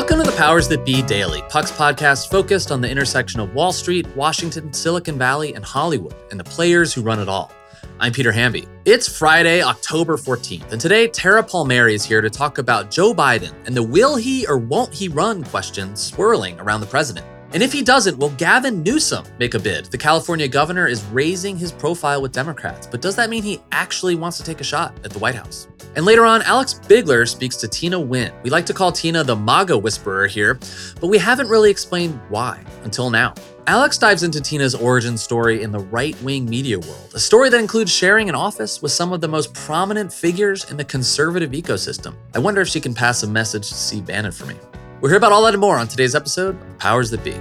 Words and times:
Welcome 0.00 0.24
to 0.24 0.30
the 0.30 0.36
Powers 0.38 0.66
That 0.68 0.86
Be 0.86 1.02
Daily, 1.02 1.42
Puck's 1.50 1.70
podcast 1.70 2.30
focused 2.30 2.72
on 2.72 2.80
the 2.80 2.88
intersection 2.88 3.38
of 3.38 3.52
Wall 3.52 3.70
Street, 3.70 4.06
Washington, 4.16 4.72
Silicon 4.72 5.18
Valley, 5.18 5.52
and 5.52 5.62
Hollywood, 5.62 6.14
and 6.30 6.40
the 6.40 6.44
players 6.44 6.94
who 6.94 7.02
run 7.02 7.20
it 7.20 7.28
all. 7.28 7.52
I'm 7.98 8.10
Peter 8.10 8.32
Hamby. 8.32 8.66
It's 8.86 9.06
Friday, 9.06 9.62
October 9.62 10.16
14th, 10.16 10.72
and 10.72 10.80
today 10.80 11.06
Tara 11.06 11.42
Palmieri 11.42 11.92
is 11.92 12.02
here 12.02 12.22
to 12.22 12.30
talk 12.30 12.56
about 12.56 12.90
Joe 12.90 13.12
Biden 13.12 13.52
and 13.66 13.76
the 13.76 13.82
will 13.82 14.16
he 14.16 14.46
or 14.46 14.56
won't 14.56 14.94
he 14.94 15.08
run 15.08 15.44
question 15.44 15.94
swirling 15.94 16.58
around 16.60 16.80
the 16.80 16.86
president. 16.86 17.26
And 17.52 17.62
if 17.64 17.72
he 17.72 17.82
doesn't, 17.82 18.16
will 18.16 18.30
Gavin 18.30 18.82
Newsom 18.82 19.24
make 19.38 19.54
a 19.54 19.58
bid? 19.58 19.86
The 19.86 19.98
California 19.98 20.46
governor 20.46 20.86
is 20.86 21.04
raising 21.06 21.56
his 21.56 21.72
profile 21.72 22.22
with 22.22 22.32
Democrats, 22.32 22.86
but 22.86 23.02
does 23.02 23.16
that 23.16 23.28
mean 23.28 23.42
he 23.42 23.60
actually 23.72 24.14
wants 24.14 24.36
to 24.38 24.44
take 24.44 24.60
a 24.60 24.64
shot 24.64 24.94
at 25.04 25.10
the 25.10 25.18
White 25.18 25.34
House? 25.34 25.66
And 25.96 26.04
later 26.04 26.24
on, 26.24 26.42
Alex 26.42 26.74
Bigler 26.74 27.26
speaks 27.26 27.56
to 27.56 27.66
Tina 27.66 27.98
Nguyen. 27.98 28.32
We 28.44 28.50
like 28.50 28.66
to 28.66 28.72
call 28.72 28.92
Tina 28.92 29.24
the 29.24 29.34
MAGA 29.34 29.76
whisperer 29.76 30.28
here, 30.28 30.60
but 31.00 31.08
we 31.08 31.18
haven't 31.18 31.48
really 31.48 31.70
explained 31.70 32.20
why 32.28 32.64
until 32.84 33.10
now. 33.10 33.34
Alex 33.66 33.98
dives 33.98 34.22
into 34.22 34.40
Tina's 34.40 34.76
origin 34.76 35.18
story 35.18 35.62
in 35.62 35.72
the 35.72 35.80
right 35.80 36.20
wing 36.22 36.48
media 36.48 36.78
world, 36.78 37.10
a 37.14 37.20
story 37.20 37.48
that 37.50 37.58
includes 37.58 37.92
sharing 37.92 38.28
an 38.28 38.36
office 38.36 38.80
with 38.80 38.92
some 38.92 39.12
of 39.12 39.20
the 39.20 39.28
most 39.28 39.52
prominent 39.54 40.12
figures 40.12 40.70
in 40.70 40.76
the 40.76 40.84
conservative 40.84 41.50
ecosystem. 41.50 42.14
I 42.34 42.38
wonder 42.38 42.60
if 42.60 42.68
she 42.68 42.80
can 42.80 42.94
pass 42.94 43.24
a 43.24 43.26
message 43.26 43.68
to 43.68 43.74
Steve 43.74 44.06
Bannon 44.06 44.32
for 44.32 44.46
me. 44.46 44.56
We'll 45.00 45.08
hear 45.08 45.16
about 45.16 45.32
all 45.32 45.42
that 45.44 45.54
and 45.54 45.60
more 45.62 45.78
on 45.78 45.88
today's 45.88 46.14
episode 46.14 46.60
of 46.60 46.78
Powers 46.78 47.10
That 47.10 47.24
Be. 47.24 47.32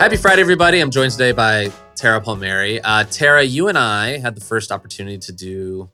Happy 0.00 0.16
Friday, 0.16 0.40
everybody. 0.40 0.80
I'm 0.80 0.90
joined 0.90 1.12
today 1.12 1.30
by 1.30 1.70
Tara 1.94 2.20
Palmieri. 2.20 2.80
Uh, 2.80 3.04
Tara, 3.04 3.44
you 3.44 3.68
and 3.68 3.78
I 3.78 4.18
had 4.18 4.34
the 4.34 4.40
first 4.40 4.72
opportunity 4.72 5.18
to 5.18 5.32
do 5.32 5.88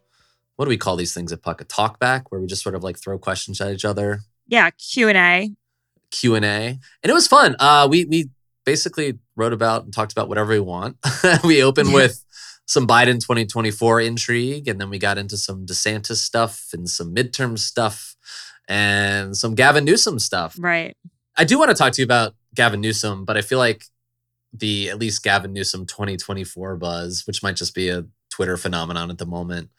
what 0.57 0.65
do 0.65 0.71
we 0.71 0.79
call 0.79 0.97
these 0.97 1.13
things 1.13 1.31
at 1.31 1.43
Puck? 1.43 1.61
A 1.61 1.65
talk 1.65 1.99
back 1.99 2.33
where 2.33 2.41
we 2.41 2.47
just 2.47 2.63
sort 2.63 2.75
of 2.75 2.83
like 2.83 2.99
throw 2.99 3.19
questions 3.19 3.61
at 3.61 3.71
each 3.71 3.85
other. 3.85 4.21
Yeah, 4.47 4.71
Q 4.71 5.09
and 5.09 5.19
A. 5.19 5.51
Q 6.11 6.35
and 6.37 6.45
A, 6.45 6.79
and 7.03 7.11
it 7.11 7.13
was 7.13 7.29
fun. 7.29 7.55
Uh, 7.61 7.87
we 7.89 8.07
we 8.07 8.31
basically 8.65 9.19
wrote 9.39 9.53
about 9.53 9.85
and 9.85 9.93
talked 9.93 10.13
about 10.13 10.29
whatever 10.29 10.53
we 10.53 10.61
want. 10.61 10.97
we 11.45 11.63
opened 11.63 11.95
with 11.95 12.25
some 12.67 12.87
Biden 12.87 13.15
2024 13.21 14.01
intrigue, 14.03 14.69
and 14.69 14.81
then 14.81 14.91
we 14.91 14.99
got 14.99 15.17
into 15.17 15.37
some 15.37 15.65
DeSantis 15.65 16.17
stuff 16.17 16.69
and 16.75 16.89
some 16.89 17.15
midterm 17.15 17.59
stuff 17.59 18.17
and 18.69 19.37
some 19.37 19.55
Gavin 19.55 19.85
Newsom 19.85 20.19
stuff. 20.19 20.57
Right. 20.59 20.95
I 21.37 21.45
do 21.45 21.59
want 21.59 21.71
to 21.71 21.75
talk 21.75 21.95
to 21.95 22.03
you 22.03 22.05
about 22.05 22.35
Gavin 22.55 22.81
Newsom, 22.81 23.25
but 23.25 23.37
I 23.37 23.41
feel 23.41 23.59
like 23.59 23.85
the 24.53 24.91
at 24.91 24.99
least 24.99 25.23
Gavin 25.23 25.53
Newsom 25.53 25.87
2024 25.87 26.77
buzz, 26.77 27.27
which 27.27 27.43
might 27.43 27.57
just 27.57 27.75
be 27.75 27.89
a 27.89 28.05
Twitter 28.31 28.57
phenomenon 28.57 29.11
at 29.11 29.19
the 29.19 29.27
moment, 29.27 29.71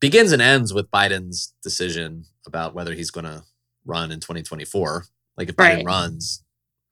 begins 0.00 0.32
and 0.32 0.42
ends 0.42 0.74
with 0.74 0.90
Biden's 0.90 1.54
decision 1.62 2.24
about 2.46 2.74
whether 2.74 2.92
he's 2.92 3.10
going 3.10 3.24
to 3.24 3.44
run 3.84 4.10
in 4.10 4.20
2024. 4.20 5.04
Like 5.36 5.48
if 5.48 5.54
Right. 5.58 5.78
Biden 5.78 5.86
runs, 5.86 6.42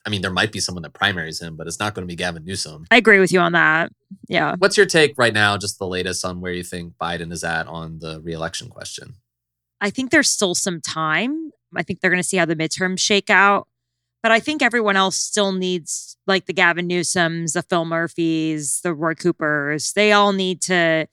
I 0.06 0.11
mean, 0.11 0.23
there 0.23 0.31
might 0.31 0.51
be 0.51 0.61
someone 0.61 0.83
that 0.83 0.95
primaries 0.95 1.41
him, 1.41 1.56
but 1.56 1.67
it's 1.67 1.79
not 1.79 1.95
going 1.95 2.03
to 2.03 2.11
be 2.11 2.17
Gavin 2.17 2.45
Newsom. 2.45 2.87
I 2.91 2.97
agree 2.97 3.20
with 3.20 3.33
you 3.33 3.41
on 3.41 3.53
that. 3.53 3.93
Yeah. 4.29 4.55
What's 4.59 4.77
your 4.77 4.87
take 4.87 5.15
right 5.19 5.34
now, 5.34 5.59
just 5.59 5.79
the 5.79 5.87
latest 5.87 6.25
on 6.25 6.41
where 6.41 6.53
you 6.53 6.62
think 6.62 6.95
Biden 7.01 7.31
is 7.33 7.45
at 7.45 7.67
on 7.67 7.98
the 7.98 8.20
reelection 8.23 8.70
question? 8.70 9.17
I 9.81 9.91
think 9.91 10.11
there's 10.11 10.31
still 10.31 10.55
some 10.55 10.81
time. 10.81 11.51
I 11.77 11.83
think 11.83 12.01
they're 12.01 12.11
going 12.11 12.23
to 12.23 12.29
see 12.29 12.39
how 12.39 12.47
the 12.47 12.57
midterms 12.57 12.98
shake 12.98 13.31
out. 13.31 13.69
But 14.23 14.33
I 14.33 14.41
think 14.41 14.61
everyone 14.61 14.97
else 14.97 15.17
still 15.17 15.53
needs, 15.53 16.17
like 16.27 16.47
the 16.47 16.53
Gavin 16.53 16.89
Newsoms, 16.89 17.55
the 17.55 17.63
Phil 17.63 17.86
Murphys, 17.86 18.80
the 18.83 18.92
Roy 18.92 19.14
Coopers, 19.14 19.92
they 19.95 20.13
all 20.13 20.33
need 20.33 20.61
to 20.63 21.08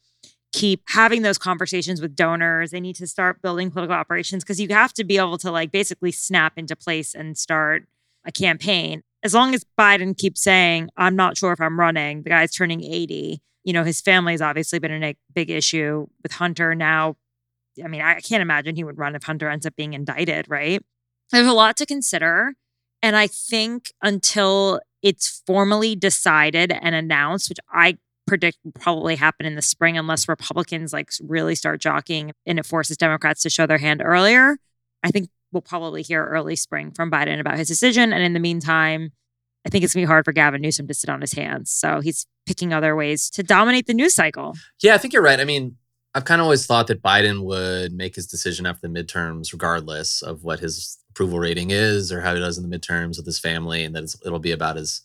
keep 0.51 0.81
having 0.88 1.22
those 1.22 1.38
conversations 1.38 2.01
with 2.01 2.16
donors. 2.16 2.72
They 2.72 2.81
need 2.81 2.95
to 2.97 3.07
start 3.07 3.41
building 3.41 3.72
political 3.72 3.95
operations 3.95 4.44
because 4.44 4.59
you 4.59 4.67
have 4.69 4.91
to 4.94 5.06
be 5.06 5.17
able 5.17 5.38
to, 5.38 5.51
like, 5.51 5.72
basically 5.72 6.11
snap 6.11 6.57
into 6.57 6.75
place 6.75 7.13
and 7.13 7.38
start 7.38 7.85
a 8.27 8.31
campaign. 8.31 9.01
As 9.23 9.33
long 9.33 9.55
as 9.55 9.65
Biden 9.79 10.15
keeps 10.15 10.43
saying, 10.43 10.89
I'm 10.95 11.15
not 11.15 11.38
sure 11.38 11.51
if 11.51 11.59
I'm 11.59 11.79
running, 11.79 12.21
the 12.21 12.29
guy's 12.29 12.51
turning 12.51 12.83
80. 12.83 13.39
You 13.63 13.73
know, 13.73 13.83
his 13.83 13.99
family's 13.99 14.41
obviously 14.41 14.79
been 14.79 15.03
a 15.03 15.15
big 15.33 15.49
issue 15.49 16.05
with 16.23 16.33
Hunter 16.33 16.75
now 16.75 17.16
I 17.83 17.87
mean, 17.87 18.01
I 18.01 18.19
can't 18.19 18.41
imagine 18.41 18.75
he 18.75 18.83
would 18.83 18.97
run 18.97 19.16
if 19.16 19.23
Hunter 19.23 19.49
ends 19.49 19.66
up 19.66 19.75
being 19.75 19.93
indicted, 19.93 20.45
right? 20.49 20.81
There's 21.31 21.47
a 21.47 21.53
lot 21.53 21.77
to 21.77 21.85
consider. 21.85 22.53
And 23.01 23.16
I 23.16 23.27
think 23.27 23.91
until 24.01 24.79
it's 25.01 25.43
formally 25.45 25.95
decided 25.95 26.71
and 26.71 26.95
announced, 26.95 27.49
which 27.49 27.59
I 27.71 27.97
predict 28.25 28.57
will 28.63 28.71
probably 28.73 29.16
happen 29.16 29.45
in 29.45 29.55
the 29.55 29.61
spring 29.61 29.97
unless 29.97 30.27
Republicans 30.27 30.91
like 30.91 31.11
really 31.21 31.55
start 31.55 31.79
jockeying 31.79 32.33
and 32.45 32.59
it 32.59 32.66
forces 32.66 32.97
Democrats 32.97 33.41
to 33.43 33.49
show 33.49 33.66
their 33.66 33.77
hand 33.77 34.01
earlier, 34.03 34.57
I 35.03 35.11
think 35.11 35.29
we'll 35.57 35.62
probably 35.63 36.03
hear 36.03 36.23
early 36.23 36.56
spring 36.56 36.91
from 36.91 37.09
Biden 37.09 37.40
about 37.40 37.57
his 37.57 37.68
decision. 37.68 38.13
And 38.13 38.23
in 38.23 38.34
the 38.34 38.40
meantime, 38.40 39.12
I 39.66 39.69
think 39.69 39.84
it's 39.84 39.95
gonna 39.95 40.03
be 40.03 40.07
hard 40.07 40.23
for 40.23 40.31
Gavin 40.31 40.62
Newsom 40.62 40.88
to 40.88 40.94
sit 40.94 41.09
on 41.09 41.19
his 41.19 41.34
hands. 41.34 41.72
So 41.72 42.00
he's 42.00 42.28
picking 42.45 42.73
other 42.73 42.95
ways 42.95 43.31
to 43.31 43.41
dominate 43.41 43.88
the 43.88 43.96
news 43.96 44.13
cycle. 44.13 44.53
Yeah, 44.84 44.94
I 44.94 45.00
think 45.00 45.13
you're 45.13 45.23
right. 45.23 45.40
I 45.40 45.46
mean, 45.46 45.78
I've 46.13 46.25
kind 46.25 46.40
of 46.40 46.46
always 46.46 46.67
thought 46.67 46.85
that 46.88 47.01
Biden 47.01 47.44
would 47.44 47.91
make 47.91 48.16
his 48.16 48.28
decision 48.28 48.67
after 48.67 48.88
the 48.88 48.94
midterms, 48.94 49.51
regardless 49.51 50.22
of 50.22 50.44
what 50.44 50.59
his 50.59 51.00
approval 51.09 51.40
rating 51.40 51.72
is 51.72 52.12
or 52.12 52.22
how 52.22 52.35
he 52.35 52.40
does 52.40 52.59
in 52.59 52.69
the 52.69 52.78
midterms 52.78 53.17
with 53.17 53.25
his 53.25 53.40
family, 53.40 53.84
and 53.84 53.96
that 53.96 54.16
it'll 54.23 54.38
be 54.38 54.51
about 54.51 54.75
his 54.75 55.01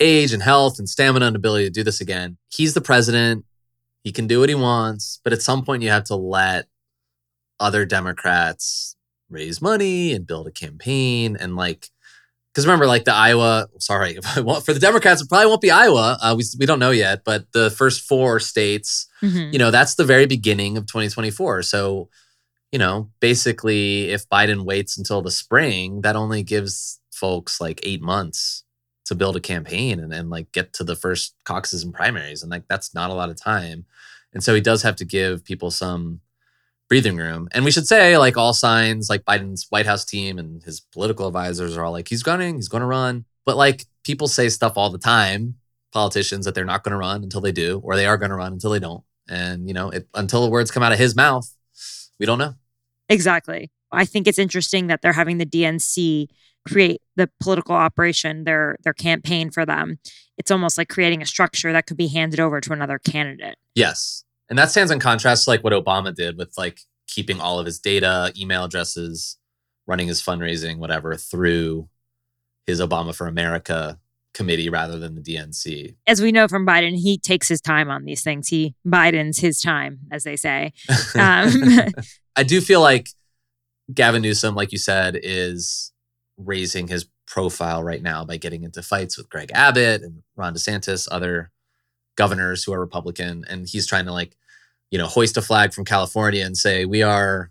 age 0.00 0.32
and 0.32 0.42
health 0.42 0.80
and 0.80 0.88
stamina 0.88 1.26
and 1.26 1.36
ability 1.36 1.64
to 1.64 1.70
do 1.70 1.84
this 1.84 2.00
again. 2.00 2.38
He's 2.48 2.74
the 2.74 2.80
president. 2.80 3.44
He 4.02 4.10
can 4.10 4.26
do 4.26 4.40
what 4.40 4.48
he 4.48 4.54
wants, 4.56 5.20
but 5.22 5.32
at 5.32 5.42
some 5.42 5.64
point, 5.64 5.82
you 5.82 5.90
have 5.90 6.04
to 6.04 6.16
let 6.16 6.66
other 7.60 7.84
Democrats 7.86 8.95
raise 9.28 9.60
money 9.62 10.12
and 10.12 10.26
build 10.26 10.46
a 10.46 10.50
campaign 10.52 11.36
and 11.38 11.56
like 11.56 11.88
because 12.52 12.64
remember, 12.66 12.86
like 12.86 13.04
the 13.04 13.12
Iowa, 13.12 13.66
sorry, 13.80 14.14
for 14.22 14.72
the 14.72 14.78
Democrats, 14.80 15.20
it 15.20 15.28
probably 15.28 15.46
won't 15.46 15.60
be 15.60 15.70
Iowa. 15.70 16.16
Uh, 16.22 16.34
we, 16.38 16.44
we 16.58 16.64
don't 16.64 16.78
know 16.78 16.90
yet, 16.90 17.22
but 17.22 17.52
the 17.52 17.70
first 17.70 18.00
four 18.08 18.40
states, 18.40 19.06
Mhm. 19.22 19.52
you 19.52 19.58
know, 19.58 19.70
that's 19.70 19.96
the 19.96 20.06
very 20.06 20.24
beginning 20.24 20.78
of 20.78 20.86
2024. 20.86 21.62
So, 21.64 22.08
you 22.72 22.78
know, 22.78 23.10
basically, 23.20 24.08
if 24.08 24.26
Biden 24.30 24.64
waits 24.64 24.96
until 24.96 25.20
the 25.20 25.30
spring, 25.30 26.00
that 26.00 26.16
only 26.16 26.42
gives 26.42 26.98
folks 27.12 27.60
like 27.60 27.78
eight 27.82 28.00
months 28.00 28.64
to 29.04 29.14
build 29.14 29.36
a 29.36 29.40
campaign 29.40 30.00
and 30.00 30.10
then 30.10 30.30
like 30.30 30.50
get 30.52 30.72
to 30.72 30.82
the 30.84 30.96
first 30.96 31.34
caucuses 31.44 31.82
and 31.84 31.92
primaries. 31.92 32.40
And 32.42 32.50
like, 32.50 32.64
that's 32.70 32.94
not 32.94 33.10
a 33.10 33.14
lot 33.14 33.28
of 33.28 33.36
time. 33.36 33.84
And 34.32 34.42
so 34.42 34.54
he 34.54 34.62
does 34.62 34.82
have 34.82 34.96
to 34.96 35.04
give 35.04 35.44
people 35.44 35.70
some 35.70 36.20
breathing 36.88 37.16
room. 37.16 37.48
And 37.52 37.64
we 37.64 37.70
should 37.70 37.86
say, 37.86 38.16
like, 38.18 38.36
all 38.36 38.52
signs, 38.52 39.08
like 39.10 39.24
Biden's 39.24 39.66
White 39.70 39.86
House 39.86 40.04
team 40.04 40.38
and 40.38 40.62
his 40.62 40.80
political 40.80 41.26
advisors 41.26 41.76
are 41.76 41.84
all 41.84 41.92
like, 41.92 42.08
he's 42.08 42.22
gunning, 42.22 42.56
he's 42.56 42.68
going 42.68 42.82
to 42.82 42.86
run. 42.86 43.24
But 43.44 43.56
like, 43.56 43.86
people 44.04 44.28
say 44.28 44.48
stuff 44.48 44.76
all 44.76 44.90
the 44.90 44.98
time, 44.98 45.56
politicians, 45.92 46.44
that 46.44 46.54
they're 46.54 46.64
not 46.64 46.84
going 46.84 46.92
to 46.92 46.98
run 46.98 47.22
until 47.22 47.40
they 47.40 47.52
do, 47.52 47.80
or 47.84 47.96
they 47.96 48.06
are 48.06 48.16
going 48.16 48.30
to 48.30 48.36
run 48.36 48.52
until 48.52 48.70
they 48.70 48.78
don't. 48.78 49.04
And, 49.28 49.66
you 49.66 49.74
know, 49.74 49.90
it, 49.90 50.08
until 50.14 50.42
the 50.42 50.50
words 50.50 50.70
come 50.70 50.82
out 50.82 50.92
of 50.92 50.98
his 50.98 51.16
mouth, 51.16 51.52
we 52.18 52.26
don't 52.26 52.38
know. 52.38 52.54
Exactly. 53.08 53.70
I 53.92 54.04
think 54.04 54.26
it's 54.26 54.38
interesting 54.38 54.88
that 54.88 55.02
they're 55.02 55.12
having 55.12 55.38
the 55.38 55.46
DNC 55.46 56.28
create 56.66 57.00
the 57.14 57.30
political 57.40 57.74
operation, 57.74 58.44
their 58.44 58.76
their 58.82 58.92
campaign 58.92 59.50
for 59.50 59.64
them. 59.64 59.98
It's 60.36 60.50
almost 60.50 60.76
like 60.76 60.88
creating 60.88 61.22
a 61.22 61.26
structure 61.26 61.72
that 61.72 61.86
could 61.86 61.96
be 61.96 62.08
handed 62.08 62.40
over 62.40 62.60
to 62.60 62.72
another 62.72 62.98
candidate. 62.98 63.56
Yes. 63.74 64.24
And 64.48 64.58
that 64.58 64.70
stands 64.70 64.90
in 64.90 65.00
contrast 65.00 65.44
to 65.44 65.50
like 65.50 65.64
what 65.64 65.72
Obama 65.72 66.14
did 66.14 66.38
with 66.38 66.52
like 66.56 66.80
keeping 67.06 67.40
all 67.40 67.58
of 67.58 67.66
his 67.66 67.78
data, 67.78 68.32
email 68.36 68.64
addresses, 68.64 69.38
running 69.86 70.08
his 70.08 70.22
fundraising, 70.22 70.78
whatever, 70.78 71.14
through 71.14 71.88
his 72.66 72.80
Obama 72.80 73.14
for 73.14 73.26
America 73.26 73.98
committee 74.34 74.68
rather 74.68 74.98
than 74.98 75.14
the 75.14 75.22
DNC. 75.22 75.96
As 76.06 76.20
we 76.20 76.30
know 76.30 76.46
from 76.46 76.66
Biden, 76.66 76.94
he 76.94 77.16
takes 77.16 77.48
his 77.48 77.60
time 77.60 77.88
on 77.90 78.04
these 78.04 78.22
things. 78.22 78.48
He 78.48 78.74
Biden's 78.86 79.38
his 79.38 79.60
time, 79.60 80.00
as 80.10 80.24
they 80.24 80.36
say. 80.36 80.72
Um, 81.18 81.52
I 82.36 82.42
do 82.42 82.60
feel 82.60 82.82
like 82.82 83.08
Gavin 83.92 84.20
Newsom, 84.20 84.54
like 84.54 84.72
you 84.72 84.78
said, 84.78 85.18
is 85.22 85.92
raising 86.36 86.88
his 86.88 87.06
profile 87.26 87.82
right 87.82 88.02
now 88.02 88.24
by 88.24 88.36
getting 88.36 88.62
into 88.62 88.82
fights 88.82 89.16
with 89.16 89.30
Greg 89.30 89.50
Abbott 89.54 90.02
and 90.02 90.22
Ron 90.36 90.54
DeSantis, 90.54 91.08
other 91.10 91.50
governors 92.16 92.64
who 92.64 92.72
are 92.72 92.80
Republican. 92.80 93.44
And 93.48 93.68
he's 93.68 93.86
trying 93.86 94.06
to 94.06 94.12
like, 94.12 94.36
you 94.90 94.98
know, 94.98 95.06
hoist 95.06 95.36
a 95.36 95.42
flag 95.42 95.72
from 95.72 95.84
California 95.84 96.44
and 96.44 96.56
say, 96.56 96.84
we 96.84 97.02
are 97.02 97.50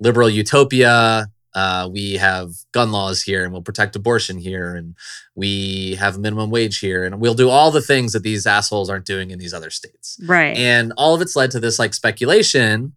liberal 0.00 0.28
utopia. 0.28 1.26
Uh, 1.54 1.88
we 1.90 2.14
have 2.14 2.50
gun 2.72 2.92
laws 2.92 3.22
here 3.22 3.42
and 3.42 3.52
we'll 3.52 3.62
protect 3.62 3.96
abortion 3.96 4.38
here 4.38 4.74
and 4.74 4.94
we 5.34 5.96
have 5.96 6.16
a 6.16 6.18
minimum 6.18 6.50
wage 6.50 6.78
here 6.78 7.04
and 7.04 7.20
we'll 7.20 7.34
do 7.34 7.48
all 7.48 7.70
the 7.70 7.80
things 7.80 8.12
that 8.12 8.22
these 8.22 8.46
assholes 8.46 8.90
aren't 8.90 9.06
doing 9.06 9.30
in 9.30 9.38
these 9.38 9.54
other 9.54 9.70
states. 9.70 10.20
right. 10.26 10.56
And 10.56 10.92
all 10.96 11.14
of 11.14 11.22
it's 11.22 11.34
led 11.34 11.50
to 11.52 11.60
this 11.60 11.78
like 11.78 11.94
speculation, 11.94 12.94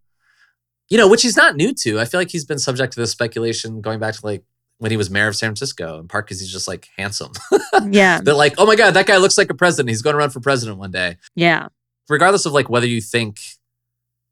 you 0.88 0.98
know, 0.98 1.08
which 1.08 1.22
he's 1.22 1.36
not 1.36 1.56
new 1.56 1.72
to. 1.74 1.98
I 1.98 2.04
feel 2.04 2.20
like 2.20 2.30
he's 2.30 2.44
been 2.44 2.58
subject 2.58 2.92
to 2.92 3.00
this 3.00 3.10
speculation 3.10 3.80
going 3.80 3.98
back 3.98 4.14
to 4.14 4.26
like 4.26 4.44
when 4.82 4.90
he 4.90 4.96
was 4.96 5.10
mayor 5.10 5.28
of 5.28 5.36
San 5.36 5.50
Francisco, 5.50 6.00
in 6.00 6.08
part 6.08 6.26
because 6.26 6.40
he's 6.40 6.50
just 6.50 6.66
like 6.66 6.88
handsome. 6.98 7.30
Yeah. 7.88 8.20
They're 8.20 8.34
like, 8.34 8.54
oh 8.58 8.66
my 8.66 8.76
God, 8.76 8.94
that 8.94 9.06
guy 9.06 9.16
looks 9.16 9.38
like 9.38 9.50
a 9.50 9.54
president. 9.54 9.88
He's 9.88 10.02
going 10.02 10.14
to 10.14 10.18
run 10.18 10.30
for 10.30 10.40
president 10.40 10.78
one 10.78 10.90
day. 10.90 11.16
Yeah. 11.34 11.68
Regardless 12.08 12.46
of 12.46 12.52
like 12.52 12.68
whether 12.68 12.86
you 12.86 13.00
think 13.00 13.40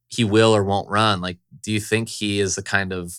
he 0.08 0.25
will 0.25 0.55
or 0.55 0.62
won't 0.62 0.88
run, 0.88 1.20
like, 1.20 1.38
do 1.62 1.73
you 1.73 1.81
think 1.81 2.08
he 2.08 2.38
is 2.41 2.55
the 2.55 2.62
kind 2.62 2.93
of 2.93 3.14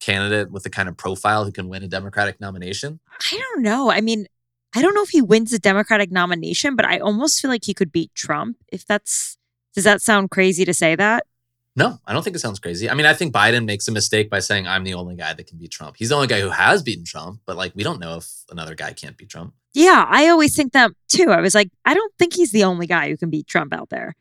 candidate 0.00 0.50
with 0.50 0.62
the 0.62 0.70
kind 0.70 0.88
of 0.88 0.96
profile 0.96 1.44
who 1.44 1.52
can 1.52 1.68
win 1.68 1.82
a 1.82 1.88
Democratic 1.88 2.40
nomination? 2.40 3.00
I 3.32 3.38
don't 3.38 3.62
know. 3.62 3.90
I 3.90 4.00
mean, 4.00 4.26
I 4.74 4.82
don't 4.82 4.94
know 4.94 5.02
if 5.02 5.10
he 5.10 5.22
wins 5.22 5.50
the 5.50 5.58
Democratic 5.58 6.10
nomination, 6.10 6.76
but 6.76 6.84
I 6.84 6.98
almost 6.98 7.40
feel 7.40 7.50
like 7.50 7.64
he 7.64 7.74
could 7.74 7.92
beat 7.92 8.14
Trump. 8.14 8.56
If 8.72 8.86
that's, 8.86 9.36
does 9.74 9.84
that 9.84 10.02
sound 10.02 10.30
crazy 10.30 10.64
to 10.64 10.74
say 10.74 10.96
that? 10.96 11.26
No, 11.74 11.98
I 12.06 12.12
don't 12.12 12.22
think 12.22 12.36
it 12.36 12.40
sounds 12.40 12.58
crazy. 12.58 12.90
I 12.90 12.94
mean, 12.94 13.06
I 13.06 13.14
think 13.14 13.32
Biden 13.32 13.64
makes 13.64 13.88
a 13.88 13.92
mistake 13.92 14.28
by 14.28 14.40
saying 14.40 14.66
I'm 14.66 14.84
the 14.84 14.92
only 14.94 15.16
guy 15.16 15.32
that 15.32 15.46
can 15.46 15.56
beat 15.56 15.70
Trump. 15.70 15.96
He's 15.96 16.10
the 16.10 16.16
only 16.16 16.26
guy 16.26 16.40
who 16.40 16.50
has 16.50 16.82
beaten 16.82 17.04
Trump, 17.04 17.40
but 17.46 17.56
like 17.56 17.72
we 17.74 17.82
don't 17.82 17.98
know 17.98 18.18
if 18.18 18.28
another 18.50 18.74
guy 18.74 18.92
can't 18.92 19.16
beat 19.16 19.30
Trump. 19.30 19.54
Yeah, 19.72 20.04
I 20.06 20.28
always 20.28 20.54
think 20.54 20.72
that 20.74 20.90
too. 21.08 21.30
I 21.30 21.40
was 21.40 21.54
like, 21.54 21.70
I 21.86 21.94
don't 21.94 22.12
think 22.18 22.34
he's 22.34 22.52
the 22.52 22.64
only 22.64 22.86
guy 22.86 23.08
who 23.08 23.16
can 23.16 23.30
beat 23.30 23.46
Trump 23.46 23.72
out 23.72 23.88
there. 23.88 24.14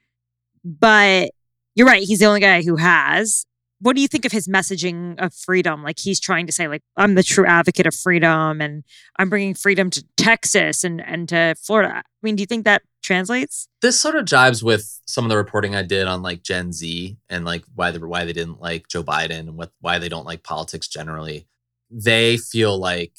But 0.64 1.32
you're 1.76 1.88
right, 1.88 2.04
he's 2.04 2.20
the 2.20 2.26
only 2.26 2.40
guy 2.40 2.62
who 2.62 2.78
has. 2.78 3.46
What 3.80 3.96
do 3.96 4.02
you 4.02 4.08
think 4.08 4.24
of 4.26 4.32
his 4.32 4.48
messaging 4.48 5.20
of 5.20 5.34
freedom? 5.34 5.84
Like 5.84 6.00
he's 6.00 6.22
trying 6.22 6.46
to 6.46 6.54
say 6.54 6.70
like 6.70 6.84
I'm 6.96 7.16
the 7.16 7.24
true 7.24 7.46
advocate 7.46 7.88
of 7.88 7.96
freedom 7.96 8.62
and 8.62 8.86
I'm 9.20 9.30
bringing 9.30 9.56
freedom 9.56 9.90
to 9.90 10.06
Texas 10.16 10.86
and 10.86 11.02
and 11.06 11.28
to 11.30 11.56
Florida. 11.60 11.96
I 11.98 12.02
mean, 12.22 12.38
do 12.38 12.44
you 12.44 12.48
think 12.48 12.64
that 12.64 12.84
translates? 13.02 13.68
This 13.82 14.00
sort 14.00 14.16
of 14.16 14.26
jibes 14.26 14.64
with 14.64 15.00
some 15.06 15.26
of 15.26 15.30
the 15.30 15.38
reporting 15.38 15.76
I 15.76 15.84
did 15.84 16.08
on 16.08 16.22
like 16.22 16.44
Gen 16.44 16.72
Z 16.72 17.18
and 17.30 17.46
like 17.46 17.64
why 17.76 17.92
they 17.92 18.00
why 18.00 18.26
they 18.26 18.34
didn't 18.34 18.62
like 18.62 18.88
Joe 18.88 19.04
Biden 19.04 19.40
and 19.40 19.58
what 19.58 19.72
why 19.80 20.00
they 20.00 20.10
don't 20.10 20.26
like 20.26 20.44
politics 20.44 20.88
generally. 20.88 21.48
They 21.90 22.38
feel 22.38 22.78
like 22.78 23.14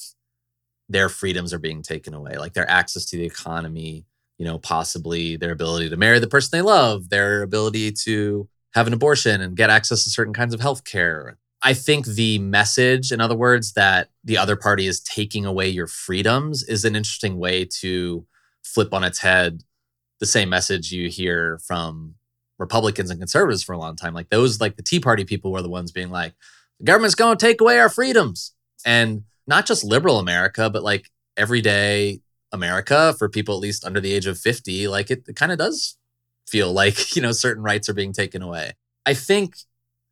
their 0.88 1.08
freedoms 1.08 1.52
are 1.52 1.58
being 1.58 1.82
taken 1.82 2.14
away, 2.14 2.36
like 2.36 2.54
their 2.54 2.70
access 2.70 3.04
to 3.06 3.16
the 3.16 3.24
economy, 3.24 4.04
you 4.38 4.44
know, 4.44 4.58
possibly 4.58 5.36
their 5.36 5.52
ability 5.52 5.88
to 5.88 5.96
marry 5.96 6.18
the 6.18 6.26
person 6.26 6.50
they 6.52 6.62
love, 6.62 7.08
their 7.08 7.42
ability 7.42 7.92
to 7.92 8.48
have 8.74 8.86
an 8.86 8.92
abortion 8.92 9.40
and 9.40 9.56
get 9.56 9.70
access 9.70 10.04
to 10.04 10.10
certain 10.10 10.34
kinds 10.34 10.54
of 10.54 10.60
health 10.60 10.84
care. 10.84 11.38
I 11.62 11.74
think 11.74 12.06
the 12.06 12.38
message, 12.38 13.12
in 13.12 13.20
other 13.20 13.36
words, 13.36 13.74
that 13.74 14.08
the 14.24 14.36
other 14.36 14.56
party 14.56 14.86
is 14.86 15.00
taking 15.00 15.46
away 15.46 15.68
your 15.68 15.86
freedoms 15.86 16.62
is 16.64 16.84
an 16.84 16.96
interesting 16.96 17.38
way 17.38 17.64
to 17.80 18.26
flip 18.64 18.92
on 18.92 19.04
its 19.04 19.20
head 19.20 19.62
the 20.22 20.26
same 20.26 20.48
message 20.48 20.92
you 20.92 21.08
hear 21.08 21.58
from 21.66 22.14
Republicans 22.56 23.10
and 23.10 23.18
conservatives 23.18 23.64
for 23.64 23.72
a 23.72 23.78
long 23.78 23.96
time. 23.96 24.14
Like 24.14 24.30
those, 24.30 24.60
like 24.60 24.76
the 24.76 24.82
Tea 24.82 25.00
Party 25.00 25.24
people 25.24 25.50
were 25.50 25.62
the 25.62 25.68
ones 25.68 25.90
being 25.90 26.10
like, 26.10 26.32
the 26.78 26.84
government's 26.84 27.16
going 27.16 27.36
to 27.36 27.44
take 27.44 27.60
away 27.60 27.80
our 27.80 27.88
freedoms. 27.88 28.54
And 28.86 29.24
not 29.48 29.66
just 29.66 29.82
liberal 29.82 30.20
America, 30.20 30.70
but 30.70 30.84
like 30.84 31.10
everyday 31.36 32.20
America 32.52 33.16
for 33.18 33.28
people 33.28 33.56
at 33.56 33.60
least 33.60 33.84
under 33.84 33.98
the 33.98 34.12
age 34.12 34.26
of 34.26 34.38
50, 34.38 34.86
like 34.86 35.10
it, 35.10 35.24
it 35.26 35.34
kind 35.34 35.50
of 35.50 35.58
does 35.58 35.96
feel 36.46 36.72
like, 36.72 37.16
you 37.16 37.20
know, 37.20 37.32
certain 37.32 37.64
rights 37.64 37.88
are 37.88 37.94
being 37.94 38.12
taken 38.12 38.42
away. 38.42 38.74
I 39.04 39.14
think 39.14 39.56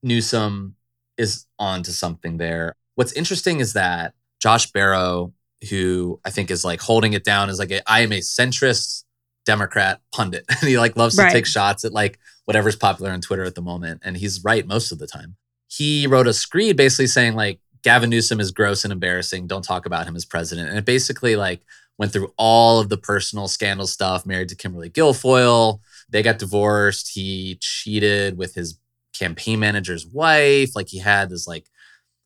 Newsom 0.02 0.74
is 1.18 1.46
on 1.56 1.84
to 1.84 1.92
something 1.92 2.38
there. 2.38 2.74
What's 2.96 3.12
interesting 3.12 3.60
is 3.60 3.74
that 3.74 4.14
Josh 4.42 4.72
Barro, 4.72 5.34
who 5.70 6.18
I 6.24 6.30
think 6.30 6.50
is 6.50 6.64
like 6.64 6.80
holding 6.80 7.12
it 7.12 7.22
down, 7.22 7.48
is 7.48 7.60
like, 7.60 7.70
I 7.86 8.00
am 8.00 8.10
a 8.10 8.18
centrist 8.18 9.04
Democrat 9.46 10.00
pundit. 10.14 10.44
and 10.48 10.58
he 10.68 10.78
like 10.78 10.96
loves 10.96 11.16
to 11.16 11.22
Right. 11.22 11.32
take 11.32 11.46
shots 11.46 11.84
at 11.84 11.92
like 11.92 12.18
whatever's 12.44 12.76
popular 12.76 13.10
on 13.10 13.20
Twitter 13.20 13.44
at 13.44 13.54
the 13.54 13.62
moment. 13.62 14.02
And 14.04 14.16
he's 14.16 14.42
right 14.44 14.66
most 14.66 14.92
of 14.92 14.98
the 14.98 15.06
time. 15.06 15.36
He 15.68 16.06
wrote 16.06 16.26
a 16.26 16.32
screed 16.32 16.76
basically 16.76 17.06
saying 17.06 17.34
like 17.34 17.60
Gavin 17.82 18.10
Newsom 18.10 18.40
is 18.40 18.50
gross 18.50 18.84
and 18.84 18.92
embarrassing. 18.92 19.46
Don't 19.46 19.62
talk 19.62 19.86
about 19.86 20.06
him 20.06 20.16
as 20.16 20.24
president. 20.24 20.68
And 20.68 20.78
it 20.78 20.84
basically 20.84 21.36
like 21.36 21.62
went 21.98 22.12
through 22.12 22.32
all 22.36 22.80
of 22.80 22.88
the 22.88 22.96
personal 22.96 23.46
scandal 23.48 23.86
stuff, 23.86 24.26
married 24.26 24.48
to 24.50 24.56
Kimberly 24.56 24.90
Guilfoyle. 24.90 25.80
They 26.08 26.22
got 26.22 26.38
divorced. 26.38 27.10
He 27.14 27.56
cheated 27.60 28.36
with 28.36 28.54
his 28.54 28.78
campaign 29.12 29.60
manager's 29.60 30.06
wife. 30.06 30.74
Like 30.74 30.88
he 30.88 30.98
had 30.98 31.30
this 31.30 31.46
like 31.46 31.66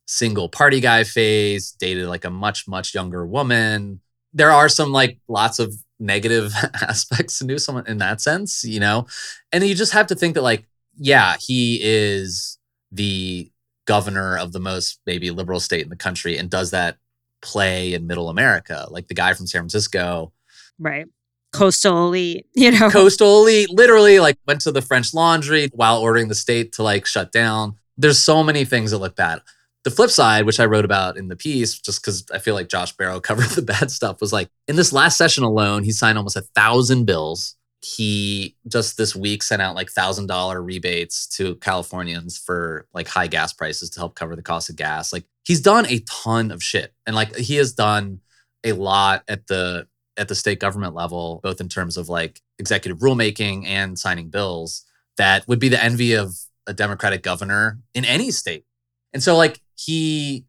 single 0.07 0.49
party 0.49 0.79
guy 0.79 1.03
face, 1.03 1.71
dated 1.71 2.07
like 2.07 2.25
a 2.25 2.29
much, 2.29 2.67
much 2.67 2.93
younger 2.93 3.25
woman. 3.25 4.01
There 4.33 4.51
are 4.51 4.69
some 4.69 4.91
like 4.91 5.19
lots 5.27 5.59
of 5.59 5.73
negative 5.99 6.53
aspects 6.81 7.39
to 7.39 7.45
Newsom 7.45 7.83
in 7.87 7.97
that 7.99 8.21
sense, 8.21 8.63
you 8.63 8.79
know? 8.79 9.07
And 9.51 9.63
you 9.63 9.75
just 9.75 9.93
have 9.93 10.07
to 10.07 10.15
think 10.15 10.35
that, 10.35 10.41
like, 10.41 10.65
yeah, 10.97 11.35
he 11.39 11.79
is 11.81 12.57
the 12.91 13.51
governor 13.85 14.37
of 14.37 14.51
the 14.51 14.59
most 14.59 14.99
maybe 15.05 15.31
liberal 15.31 15.59
state 15.59 15.83
in 15.83 15.89
the 15.89 15.95
country 15.95 16.37
and 16.37 16.49
does 16.49 16.71
that 16.71 16.97
play 17.41 17.93
in 17.93 18.07
middle 18.07 18.29
America. 18.29 18.87
Like 18.89 19.07
the 19.07 19.13
guy 19.13 19.33
from 19.33 19.47
San 19.47 19.61
Francisco, 19.61 20.33
Right. 20.79 21.05
Coastal 21.53 22.07
elite, 22.07 22.47
you 22.53 22.71
know. 22.71 22.89
coastal 22.89 23.41
elite, 23.41 23.69
literally 23.69 24.19
like 24.19 24.37
went 24.45 24.61
to 24.61 24.71
the 24.71 24.81
French 24.81 25.13
laundry 25.13 25.69
while 25.73 25.99
ordering 25.99 26.27
the 26.27 26.35
state 26.35 26.73
to 26.73 26.83
like 26.83 27.05
shut 27.05 27.31
down. 27.31 27.75
There's 27.97 28.19
so 28.19 28.43
many 28.43 28.65
things 28.65 28.91
that 28.91 28.97
look 28.97 29.15
bad. 29.15 29.41
The 29.85 29.91
flip 29.91 30.09
side, 30.09 30.45
which 30.45 30.59
I 30.59 30.65
wrote 30.65 30.83
about 30.83 31.15
in 31.15 31.29
the 31.29 31.35
piece, 31.35 31.79
just 31.79 32.01
because 32.01 32.25
I 32.33 32.39
feel 32.39 32.55
like 32.55 32.67
Josh 32.67 32.95
Barro 32.95 33.21
covered 33.23 33.49
the 33.51 33.61
bad 33.61 33.89
stuff, 33.91 34.19
was 34.19 34.33
like 34.33 34.49
in 34.67 34.75
this 34.75 34.91
last 34.91 35.17
session 35.17 35.43
alone, 35.43 35.83
he 35.83 35.91
signed 35.91 36.17
almost 36.17 36.35
a 36.35 36.41
thousand 36.41 37.05
bills. 37.05 37.55
He 37.81 38.55
just 38.67 38.97
this 38.97 39.15
week 39.15 39.43
sent 39.43 39.61
out 39.61 39.75
like 39.75 39.91
thousand 39.91 40.25
dollar 40.25 40.61
rebates 40.61 41.27
to 41.37 41.55
Californians 41.55 42.37
for 42.37 42.87
like 42.93 43.07
high 43.07 43.27
gas 43.27 43.53
prices 43.53 43.91
to 43.91 43.99
help 43.99 44.15
cover 44.15 44.35
the 44.35 44.41
cost 44.41 44.69
of 44.69 44.75
gas. 44.75 45.13
Like 45.13 45.25
he's 45.43 45.61
done 45.61 45.85
a 45.85 45.99
ton 45.99 46.51
of 46.51 46.63
shit. 46.63 46.93
And 47.05 47.15
like 47.15 47.35
he 47.35 47.55
has 47.57 47.71
done 47.73 48.21
a 48.63 48.73
lot 48.73 49.23
at 49.27 49.47
the 49.47 49.87
at 50.17 50.27
the 50.27 50.35
state 50.35 50.59
government 50.59 50.95
level, 50.95 51.39
both 51.43 51.61
in 51.61 51.69
terms 51.69 51.95
of 51.95 52.09
like 52.09 52.41
executive 52.57 52.99
rulemaking 52.99 53.67
and 53.67 53.99
signing 53.99 54.29
bills 54.29 54.83
that 55.17 55.47
would 55.47 55.59
be 55.59 55.69
the 55.69 55.83
envy 55.83 56.13
of 56.13 56.35
a 56.67 56.73
Democratic 56.73 57.23
governor 57.23 57.79
in 57.93 58.05
any 58.05 58.31
state. 58.31 58.65
And 59.13 59.23
so, 59.23 59.37
like, 59.37 59.61
he 59.75 60.45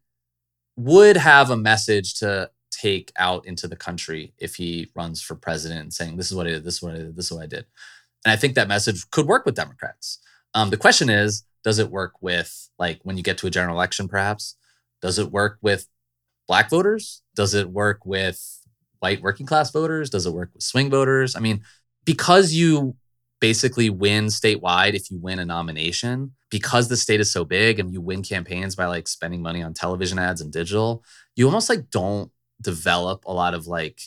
would 0.75 1.17
have 1.17 1.49
a 1.49 1.57
message 1.57 2.15
to 2.15 2.51
take 2.71 3.11
out 3.17 3.45
into 3.45 3.67
the 3.67 3.75
country 3.75 4.33
if 4.37 4.55
he 4.55 4.89
runs 4.95 5.21
for 5.21 5.35
president 5.35 5.93
saying, 5.93 6.17
This 6.17 6.29
is 6.29 6.35
what 6.35 6.47
I 6.47 6.51
did, 6.51 6.63
this 6.63 6.75
is 6.75 6.81
what 6.81 6.93
I 6.93 6.97
did, 6.97 7.15
this 7.15 7.25
is 7.25 7.31
what 7.31 7.43
I 7.43 7.47
did. 7.47 7.65
And 8.25 8.31
I 8.31 8.35
think 8.35 8.55
that 8.55 8.67
message 8.67 9.09
could 9.09 9.25
work 9.25 9.45
with 9.45 9.55
Democrats. 9.55 10.19
Um, 10.53 10.69
the 10.69 10.77
question 10.77 11.09
is, 11.09 11.43
does 11.63 11.79
it 11.79 11.89
work 11.89 12.13
with, 12.21 12.69
like, 12.79 12.99
when 13.03 13.17
you 13.17 13.23
get 13.23 13.37
to 13.39 13.47
a 13.47 13.51
general 13.51 13.75
election, 13.75 14.07
perhaps? 14.07 14.55
Does 15.01 15.19
it 15.19 15.31
work 15.31 15.57
with 15.61 15.87
black 16.47 16.69
voters? 16.69 17.21
Does 17.35 17.53
it 17.53 17.69
work 17.69 18.05
with 18.05 18.61
white 18.99 19.21
working 19.21 19.45
class 19.45 19.71
voters? 19.71 20.09
Does 20.09 20.25
it 20.25 20.33
work 20.33 20.51
with 20.53 20.63
swing 20.63 20.89
voters? 20.89 21.35
I 21.35 21.39
mean, 21.39 21.63
because 22.05 22.53
you 22.53 22.95
basically 23.39 23.89
win 23.89 24.25
statewide 24.25 24.93
if 24.93 25.11
you 25.11 25.19
win 25.19 25.39
a 25.39 25.45
nomination, 25.45 26.33
because 26.49 26.87
the 26.87 26.97
state 26.97 27.19
is 27.19 27.31
so 27.31 27.45
big 27.45 27.79
and 27.79 27.93
you 27.93 28.01
win 28.01 28.23
campaigns 28.23 28.75
by 28.75 28.85
like 28.85 29.07
spending 29.07 29.41
money 29.41 29.61
on 29.61 29.73
television 29.73 30.17
ads 30.17 30.41
and 30.41 30.51
digital, 30.51 31.03
you 31.35 31.45
almost 31.45 31.69
like 31.69 31.89
don't 31.89 32.31
develop 32.61 33.25
a 33.25 33.33
lot 33.33 33.53
of 33.53 33.67
like 33.67 34.01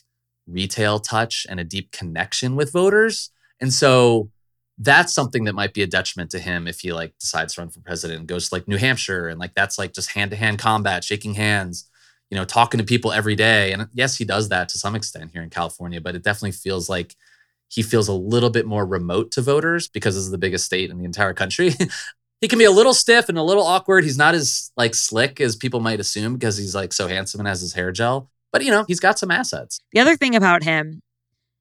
retail 0.46 0.98
touch 0.98 1.46
and 1.48 1.60
a 1.60 1.64
deep 1.64 1.92
connection 1.92 2.56
with 2.56 2.72
voters. 2.72 3.30
And 3.60 3.72
so 3.72 4.30
that's 4.78 5.12
something 5.12 5.44
that 5.44 5.54
might 5.54 5.74
be 5.74 5.82
a 5.82 5.86
detriment 5.86 6.30
to 6.30 6.38
him 6.38 6.66
if 6.66 6.80
he 6.80 6.92
like 6.92 7.16
decides 7.18 7.54
to 7.54 7.60
run 7.60 7.68
for 7.68 7.80
president 7.80 8.20
and 8.20 8.28
goes 8.28 8.48
to 8.48 8.54
like 8.54 8.66
New 8.66 8.78
Hampshire 8.78 9.28
and 9.28 9.38
like 9.38 9.54
that's 9.54 9.78
like 9.78 9.92
just 9.92 10.12
hand 10.12 10.30
to 10.30 10.36
hand 10.36 10.58
combat, 10.58 11.04
shaking 11.04 11.34
hands, 11.34 11.88
you 12.30 12.36
know, 12.36 12.44
talking 12.44 12.78
to 12.78 12.84
people 12.84 13.12
every 13.12 13.36
day. 13.36 13.72
And 13.72 13.88
yes, 13.92 14.16
he 14.16 14.24
does 14.24 14.48
that 14.48 14.68
to 14.70 14.78
some 14.78 14.94
extent 14.94 15.32
here 15.32 15.42
in 15.42 15.50
California, 15.50 16.00
but 16.00 16.14
it 16.14 16.22
definitely 16.22 16.52
feels 16.52 16.88
like 16.88 17.14
he 17.70 17.82
feels 17.82 18.08
a 18.08 18.12
little 18.12 18.50
bit 18.50 18.66
more 18.66 18.84
remote 18.84 19.30
to 19.32 19.42
voters 19.42 19.88
because 19.88 20.16
this 20.16 20.24
is 20.24 20.30
the 20.30 20.38
biggest 20.38 20.66
state 20.66 20.90
in 20.90 20.98
the 20.98 21.04
entire 21.04 21.32
country. 21.32 21.72
he 22.40 22.48
can 22.48 22.58
be 22.58 22.64
a 22.64 22.70
little 22.70 22.92
stiff 22.92 23.28
and 23.28 23.38
a 23.38 23.42
little 23.42 23.64
awkward. 23.64 24.02
He's 24.02 24.18
not 24.18 24.34
as 24.34 24.72
like 24.76 24.94
slick 24.94 25.40
as 25.40 25.54
people 25.54 25.80
might 25.80 26.00
assume 26.00 26.34
because 26.34 26.56
he's 26.56 26.74
like 26.74 26.92
so 26.92 27.06
handsome 27.06 27.40
and 27.40 27.48
has 27.48 27.60
his 27.60 27.72
hair 27.72 27.92
gel. 27.92 28.28
But 28.52 28.64
you 28.64 28.72
know, 28.72 28.84
he's 28.88 29.00
got 29.00 29.18
some 29.18 29.30
assets. 29.30 29.80
The 29.92 30.00
other 30.00 30.16
thing 30.16 30.34
about 30.34 30.64
him 30.64 31.00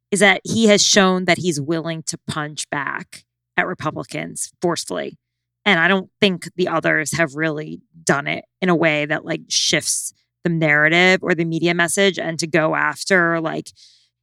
is 0.10 0.20
that 0.22 0.42
he 0.44 0.66
has 0.66 0.84
shown 0.84 1.26
that 1.26 1.38
he's 1.38 1.62
willing 1.62 2.02
to 2.04 2.18
punch 2.28 2.68
back 2.72 3.24
at 3.56 3.68
Republicans 3.68 4.52
forcefully. 4.62 5.18
And 5.64 5.80
I 5.80 5.88
don't 5.88 6.10
think 6.20 6.50
the 6.56 6.70
others 6.70 7.16
have 7.18 7.36
really 7.36 7.82
done 8.04 8.26
it 8.26 8.46
in 8.62 8.70
a 8.70 8.76
way 8.76 9.06
that 9.06 9.26
like 9.26 9.42
shifts 9.50 10.14
the 10.44 10.50
narrative 10.50 11.20
or 11.22 11.36
the 11.36 11.46
media 11.46 11.76
message 11.76 12.18
and 12.18 12.40
to 12.40 12.48
go 12.48 12.74
after 12.74 13.40
like 13.42 13.70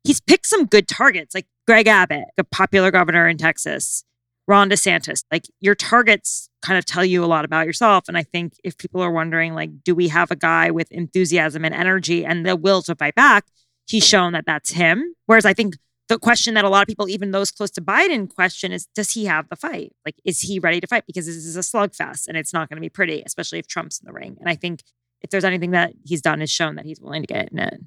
he's 0.03 0.21
picked 0.21 0.47
some 0.47 0.65
good 0.65 0.89
targets 0.89 1.35
like 1.35 1.47
Greg 1.67 1.89
Abbott, 1.89 2.25
a 2.39 2.45
popular 2.45 2.91
governor 2.91 3.29
in 3.29 3.37
Texas, 3.37 4.05
Ron 4.47 4.71
DeSantis. 4.71 5.25
Like 5.33 5.47
your 5.61 5.75
targets 5.75 6.49
kind 6.63 6.79
of 6.79 6.85
tell 6.85 7.05
you 7.05 7.25
a 7.25 7.27
lot 7.27 7.45
about 7.45 7.67
yourself. 7.67 8.05
And 8.09 8.17
I 8.17 8.23
think 8.23 8.55
if 8.63 8.79
people 8.79 9.03
are 9.03 9.11
wondering, 9.11 9.55
like, 9.55 9.83
do 9.83 9.95
we 9.95 10.09
have 10.09 10.31
a 10.31 10.37
guy 10.37 10.71
with 10.71 10.91
enthusiasm 10.93 11.65
and 11.65 11.75
energy 11.75 12.25
and 12.25 12.47
the 12.47 12.57
will 12.57 12.83
to 12.83 12.95
fight 12.95 13.15
back? 13.15 13.47
He's 13.89 14.07
shown 14.07 14.33
that 14.33 14.47
that's 14.47 14.71
him. 14.71 15.15
Whereas 15.27 15.45
I 15.45 15.55
think 15.55 15.77
the 16.09 16.19
question 16.19 16.55
that 16.55 16.65
a 16.65 16.69
lot 16.69 16.83
of 16.83 16.89
people, 16.89 17.09
even 17.09 17.33
those 17.33 17.51
close 17.51 17.71
to 17.73 17.81
Biden, 17.81 18.33
question 18.33 18.71
is, 18.71 18.87
does 18.95 19.13
he 19.13 19.25
have 19.25 19.49
the 19.49 19.57
fight? 19.57 19.93
Like, 20.05 20.15
is 20.25 20.41
he 20.41 20.61
ready 20.61 20.81
to 20.81 20.87
fight? 20.87 21.05
Because 21.07 21.27
this 21.27 21.35
is 21.37 21.57
a 21.57 21.61
slugfest 21.61 22.29
and 22.29 22.37
it's 22.37 22.53
not 22.53 22.69
going 22.69 22.77
to 22.77 22.81
be 22.81 22.89
pretty, 22.89 23.23
especially 23.27 23.59
if 23.59 23.67
Trump's 23.67 24.01
in 24.01 24.07
the 24.07 24.13
ring. 24.13 24.37
And 24.39 24.49
I 24.49 24.55
think 24.55 24.85
if 25.21 25.31
there's 25.31 25.45
anything 25.45 25.73
that 25.73 25.93
he's 26.05 26.23
done, 26.23 26.43
is 26.43 26.51
shown 26.51 26.77
that 26.77 26.85
he's 26.85 27.01
willing 27.01 27.23
to 27.23 27.27
get 27.27 27.51
in 27.51 27.59
it. 27.59 27.81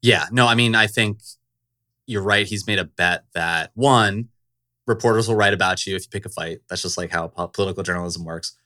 Yeah, 0.00 0.26
no, 0.30 0.46
I 0.46 0.54
mean, 0.54 0.74
I 0.74 0.86
think 0.86 1.18
you're 2.06 2.22
right. 2.22 2.46
He's 2.46 2.66
made 2.66 2.78
a 2.78 2.84
bet 2.84 3.24
that 3.34 3.70
one, 3.74 4.28
reporters 4.86 5.28
will 5.28 5.36
write 5.36 5.54
about 5.54 5.86
you 5.86 5.96
if 5.96 6.02
you 6.02 6.08
pick 6.10 6.26
a 6.26 6.28
fight. 6.28 6.60
That's 6.68 6.82
just 6.82 6.96
like 6.96 7.10
how 7.10 7.28
political 7.28 7.82
journalism 7.82 8.24
works. 8.24 8.56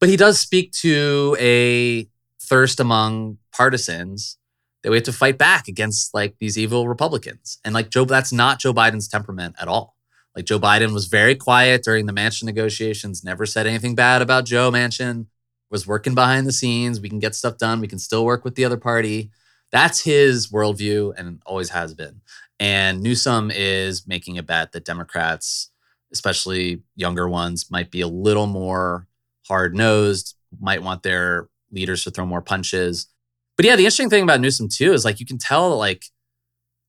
But 0.00 0.08
he 0.08 0.16
does 0.16 0.38
speak 0.38 0.72
to 0.72 1.36
a 1.38 2.08
thirst 2.40 2.80
among 2.80 3.38
partisans 3.52 4.38
that 4.82 4.90
we 4.90 4.96
have 4.96 5.04
to 5.04 5.12
fight 5.12 5.38
back 5.38 5.68
against 5.68 6.14
like 6.14 6.36
these 6.38 6.56
evil 6.56 6.88
Republicans. 6.88 7.58
And 7.64 7.74
like 7.74 7.90
Joe, 7.90 8.04
that's 8.04 8.32
not 8.32 8.60
Joe 8.60 8.72
Biden's 8.72 9.08
temperament 9.08 9.56
at 9.60 9.68
all. 9.68 9.96
Like 10.36 10.44
Joe 10.44 10.60
Biden 10.60 10.92
was 10.92 11.06
very 11.06 11.34
quiet 11.34 11.82
during 11.82 12.06
the 12.06 12.12
Manchin 12.12 12.44
negotiations, 12.44 13.24
never 13.24 13.44
said 13.44 13.66
anything 13.66 13.96
bad 13.96 14.22
about 14.22 14.44
Joe 14.44 14.70
Manchin, 14.70 15.26
was 15.68 15.86
working 15.86 16.14
behind 16.14 16.46
the 16.46 16.52
scenes. 16.52 17.00
We 17.00 17.08
can 17.08 17.18
get 17.18 17.34
stuff 17.34 17.58
done. 17.58 17.80
We 17.80 17.88
can 17.88 17.98
still 17.98 18.24
work 18.24 18.44
with 18.44 18.54
the 18.54 18.64
other 18.64 18.76
party. 18.76 19.30
That's 19.70 20.00
his 20.00 20.48
worldview 20.48 21.14
and 21.16 21.42
always 21.44 21.70
has 21.70 21.94
been. 21.94 22.20
And 22.60 23.02
Newsom 23.02 23.50
is 23.54 24.06
making 24.06 24.38
a 24.38 24.42
bet 24.42 24.72
that 24.72 24.84
Democrats, 24.84 25.70
especially 26.12 26.82
younger 26.96 27.28
ones, 27.28 27.70
might 27.70 27.90
be 27.90 28.00
a 28.00 28.08
little 28.08 28.46
more 28.46 29.06
hard 29.46 29.74
nosed, 29.74 30.36
might 30.60 30.82
want 30.82 31.02
their 31.02 31.48
leaders 31.70 32.04
to 32.04 32.10
throw 32.10 32.26
more 32.26 32.42
punches. 32.42 33.06
But 33.56 33.66
yeah, 33.66 33.76
the 33.76 33.82
interesting 33.82 34.10
thing 34.10 34.22
about 34.22 34.40
Newsom 34.40 34.68
too 34.68 34.92
is 34.92 35.04
like 35.04 35.20
you 35.20 35.26
can 35.26 35.38
tell 35.38 35.76
like 35.76 36.06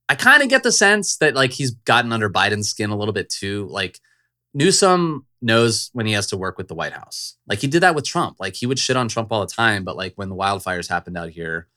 I 0.08 0.16
kind 0.16 0.42
of 0.42 0.50
get 0.50 0.64
the 0.64 0.72
sense 0.72 1.18
that 1.18 1.36
like 1.36 1.52
he's 1.52 1.72
gotten 1.72 2.12
under 2.12 2.30
Biden's 2.30 2.70
skin 2.70 2.90
a 2.90 2.98
little 2.98 3.14
bit 3.14 3.30
too. 3.30 3.68
Like 3.70 4.00
Newsom 4.54 5.28
knows 5.42 5.90
when 5.94 6.06
he 6.06 6.14
has 6.14 6.28
to 6.28 6.38
work 6.38 6.58
with 6.58 6.68
the 6.68 6.76
White 6.76 6.94
House. 6.94 7.36
Like 7.48 7.60
he 7.60 7.68
did 7.68 7.82
that 7.82 7.96
with 7.96 8.06
Trump. 8.06 8.38
Like 8.40 8.56
he 8.56 8.66
would 8.66 8.80
shit 8.80 8.98
on 8.98 9.08
Trump 9.08 9.32
all 9.32 9.42
the 9.42 9.54
time, 9.54 9.84
but 9.84 9.96
like 9.96 10.14
when 10.16 10.30
the 10.30 10.36
wildfires 10.36 10.90
happened 10.90 11.18
out 11.18 11.30
here, 11.30 11.68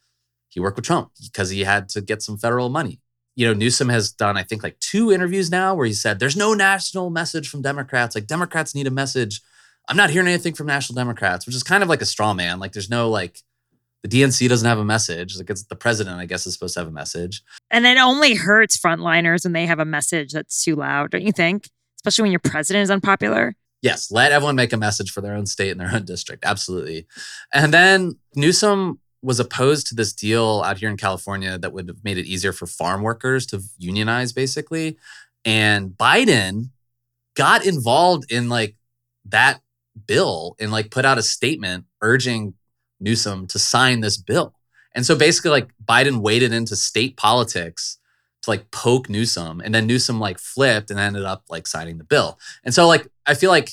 he 0.52 0.60
worked 0.60 0.76
with 0.76 0.84
Trump 0.84 1.12
because 1.22 1.50
he 1.50 1.64
had 1.64 1.88
to 1.90 2.02
get 2.02 2.22
some 2.22 2.36
federal 2.36 2.68
money. 2.68 3.00
You 3.34 3.46
know, 3.46 3.54
Newsom 3.54 3.88
has 3.88 4.12
done, 4.12 4.36
I 4.36 4.42
think, 4.42 4.62
like 4.62 4.78
two 4.80 5.10
interviews 5.10 5.50
now 5.50 5.74
where 5.74 5.86
he 5.86 5.94
said, 5.94 6.18
There's 6.18 6.36
no 6.36 6.52
national 6.52 7.08
message 7.08 7.48
from 7.48 7.62
Democrats. 7.62 8.14
Like, 8.14 8.26
Democrats 8.26 8.74
need 8.74 8.86
a 8.86 8.90
message. 8.90 9.40
I'm 9.88 9.96
not 9.96 10.10
hearing 10.10 10.28
anything 10.28 10.54
from 10.54 10.66
national 10.66 10.96
Democrats, 10.96 11.46
which 11.46 11.56
is 11.56 11.62
kind 11.62 11.82
of 11.82 11.88
like 11.88 12.02
a 12.02 12.06
straw 12.06 12.34
man. 12.34 12.60
Like, 12.60 12.72
there's 12.72 12.90
no 12.90 13.08
like, 13.08 13.40
the 14.02 14.08
DNC 14.08 14.48
doesn't 14.48 14.68
have 14.68 14.78
a 14.78 14.84
message. 14.84 15.38
Like, 15.38 15.48
it's 15.48 15.62
the 15.62 15.76
president, 15.76 16.18
I 16.18 16.26
guess, 16.26 16.46
is 16.46 16.52
supposed 16.52 16.74
to 16.74 16.80
have 16.80 16.88
a 16.88 16.92
message. 16.92 17.42
And 17.70 17.86
it 17.86 17.96
only 17.96 18.34
hurts 18.34 18.76
frontliners 18.76 19.44
when 19.44 19.54
they 19.54 19.64
have 19.64 19.78
a 19.78 19.86
message 19.86 20.32
that's 20.32 20.62
too 20.62 20.76
loud, 20.76 21.12
don't 21.12 21.22
you 21.22 21.32
think? 21.32 21.70
Especially 21.96 22.24
when 22.24 22.32
your 22.32 22.40
president 22.40 22.82
is 22.82 22.90
unpopular. 22.90 23.54
Yes, 23.80 24.12
let 24.12 24.30
everyone 24.30 24.54
make 24.56 24.72
a 24.72 24.76
message 24.76 25.10
for 25.10 25.20
their 25.20 25.34
own 25.34 25.46
state 25.46 25.70
and 25.70 25.80
their 25.80 25.90
own 25.92 26.04
district. 26.04 26.44
Absolutely. 26.44 27.06
And 27.52 27.74
then 27.74 28.18
Newsom 28.36 29.00
was 29.22 29.38
opposed 29.38 29.86
to 29.86 29.94
this 29.94 30.12
deal 30.12 30.62
out 30.66 30.78
here 30.78 30.90
in 30.90 30.96
California 30.96 31.56
that 31.56 31.72
would 31.72 31.88
have 31.88 32.04
made 32.04 32.18
it 32.18 32.26
easier 32.26 32.52
for 32.52 32.66
farm 32.66 33.02
workers 33.02 33.46
to 33.46 33.62
unionize, 33.78 34.32
basically. 34.32 34.98
And 35.44 35.90
Biden 35.90 36.70
got 37.34 37.64
involved 37.64 38.30
in 38.30 38.48
like 38.48 38.76
that 39.26 39.60
bill 40.06 40.56
and 40.58 40.72
like 40.72 40.90
put 40.90 41.04
out 41.04 41.18
a 41.18 41.22
statement 41.22 41.84
urging 42.00 42.54
Newsom 43.00 43.46
to 43.48 43.58
sign 43.58 44.00
this 44.00 44.16
bill. 44.16 44.54
And 44.94 45.06
so 45.06 45.16
basically, 45.16 45.50
like 45.50 45.70
Biden 45.84 46.20
waded 46.20 46.52
into 46.52 46.76
state 46.76 47.16
politics 47.16 47.98
to 48.42 48.50
like 48.50 48.70
poke 48.70 49.08
Newsom, 49.08 49.60
and 49.64 49.74
then 49.74 49.86
Newsom 49.86 50.20
like 50.20 50.38
flipped 50.38 50.90
and 50.90 50.98
ended 50.98 51.24
up 51.24 51.44
like 51.48 51.66
signing 51.66 51.98
the 51.98 52.04
bill. 52.04 52.38
And 52.64 52.74
so 52.74 52.86
like 52.86 53.08
I 53.26 53.34
feel 53.34 53.50
like 53.50 53.72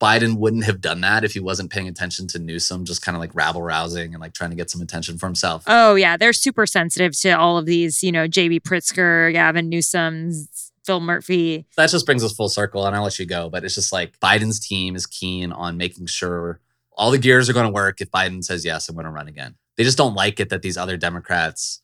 Biden 0.00 0.38
wouldn't 0.38 0.64
have 0.64 0.80
done 0.80 1.02
that 1.02 1.24
if 1.24 1.34
he 1.34 1.40
wasn't 1.40 1.70
paying 1.70 1.86
attention 1.86 2.26
to 2.28 2.38
Newsom, 2.38 2.86
just 2.86 3.02
kind 3.02 3.16
of 3.16 3.20
like 3.20 3.34
rabble 3.34 3.62
rousing 3.62 4.14
and 4.14 4.20
like 4.20 4.32
trying 4.32 4.50
to 4.50 4.56
get 4.56 4.70
some 4.70 4.80
attention 4.80 5.18
for 5.18 5.26
himself. 5.26 5.62
Oh, 5.66 5.94
yeah. 5.94 6.16
They're 6.16 6.32
super 6.32 6.66
sensitive 6.66 7.18
to 7.20 7.32
all 7.32 7.58
of 7.58 7.66
these, 7.66 8.02
you 8.02 8.10
know, 8.10 8.26
JB 8.26 8.62
Pritzker, 8.62 9.30
Gavin 9.32 9.68
Newsom's, 9.68 10.72
Phil 10.84 11.00
Murphy. 11.00 11.66
That 11.76 11.90
just 11.90 12.06
brings 12.06 12.24
us 12.24 12.32
full 12.32 12.48
circle 12.48 12.86
and 12.86 12.96
I'll 12.96 13.02
let 13.02 13.18
you 13.18 13.26
go. 13.26 13.50
But 13.50 13.64
it's 13.64 13.74
just 13.74 13.92
like 13.92 14.18
Biden's 14.20 14.58
team 14.58 14.96
is 14.96 15.06
keen 15.06 15.52
on 15.52 15.76
making 15.76 16.06
sure 16.06 16.60
all 16.92 17.10
the 17.10 17.18
gears 17.18 17.50
are 17.50 17.52
going 17.52 17.66
to 17.66 17.72
work 17.72 18.00
if 18.00 18.10
Biden 18.10 18.42
says, 18.42 18.64
yes, 18.64 18.88
I'm 18.88 18.94
going 18.94 19.04
to 19.04 19.10
run 19.10 19.28
again. 19.28 19.56
They 19.76 19.84
just 19.84 19.98
don't 19.98 20.14
like 20.14 20.40
it 20.40 20.48
that 20.48 20.62
these 20.62 20.78
other 20.78 20.96
Democrats 20.96 21.82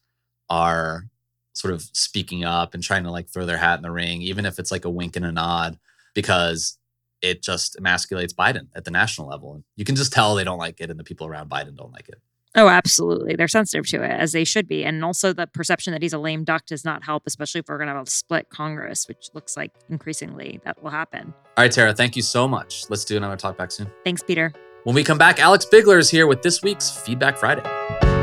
are 0.49 1.09
sort 1.53 1.75
of 1.75 1.83
speaking 1.93 2.45
up 2.45 2.73
and 2.73 2.83
trying 2.83 3.05
to 3.05 3.11
like 3.11 3.29
throw 3.29 3.45
their 3.45 3.57
hat 3.59 3.79
in 3.79 3.83
the 3.83 3.91
ring, 3.91 4.23
even 4.23 4.47
if 4.47 4.59
it's 4.59 4.71
like 4.71 4.85
a 4.87 4.91
wink 4.91 5.17
and 5.17 5.25
a 5.25 5.33
nod, 5.33 5.79
because 6.15 6.79
it 7.23 7.43
just 7.43 7.77
emasculates 7.81 8.35
Biden 8.35 8.69
at 8.75 8.85
the 8.85 8.91
national 8.91 9.29
level. 9.29 9.55
And 9.55 9.65
you 9.77 9.85
can 9.85 9.97
just 9.97 10.13
tell 10.13 10.35
they 10.35 10.45
don't 10.45 10.59
like 10.59 10.81
it, 10.81 10.91
and 10.91 10.99
the 10.99 11.05
people 11.05 11.27
around 11.27 11.51
Biden 11.51 11.77
don't 11.77 11.93
like 11.93 12.09
it. 12.09 12.21
Oh, 12.55 12.69
absolutely. 12.69 13.37
They're 13.37 13.49
sensitive 13.49 13.87
to 13.89 14.03
it, 14.03 14.11
as 14.11 14.33
they 14.33 14.45
should 14.45 14.67
be. 14.67 14.83
And 14.83 15.05
also, 15.05 15.35
the 15.35 15.47
perception 15.47 15.93
that 15.93 16.01
he's 16.01 16.15
a 16.15 16.19
lame 16.19 16.43
duck 16.43 16.65
does 16.65 16.87
not 16.87 17.05
help, 17.05 17.25
especially 17.27 17.59
if 17.59 17.67
we're 17.69 17.77
going 17.77 17.89
to 17.89 17.95
have 17.95 18.07
a 18.07 18.11
split 18.11 18.49
Congress, 18.49 19.07
which 19.09 19.29
looks 19.35 19.59
like 19.59 19.73
increasingly 19.91 20.61
that 20.65 20.83
will 20.83 20.91
happen. 20.91 21.35
All 21.59 21.65
right, 21.65 21.71
Tara, 21.71 21.93
thank 21.93 22.17
you 22.17 22.23
so 22.23 22.49
much. 22.49 22.89
Let's 22.89 23.05
do 23.05 23.17
another 23.17 23.37
talk 23.37 23.59
back 23.59 23.71
soon. 23.71 23.91
Thanks, 24.05 24.23
Peter. 24.23 24.53
When 24.85 24.95
we 24.95 25.05
come 25.05 25.19
back, 25.19 25.39
Alex 25.39 25.67
Bigler 25.67 25.99
is 25.99 26.09
here 26.09 26.27
with 26.27 26.41
this 26.43 26.63
week's 26.63 26.91
Feedback 26.91 27.37
Friday. 27.37 28.16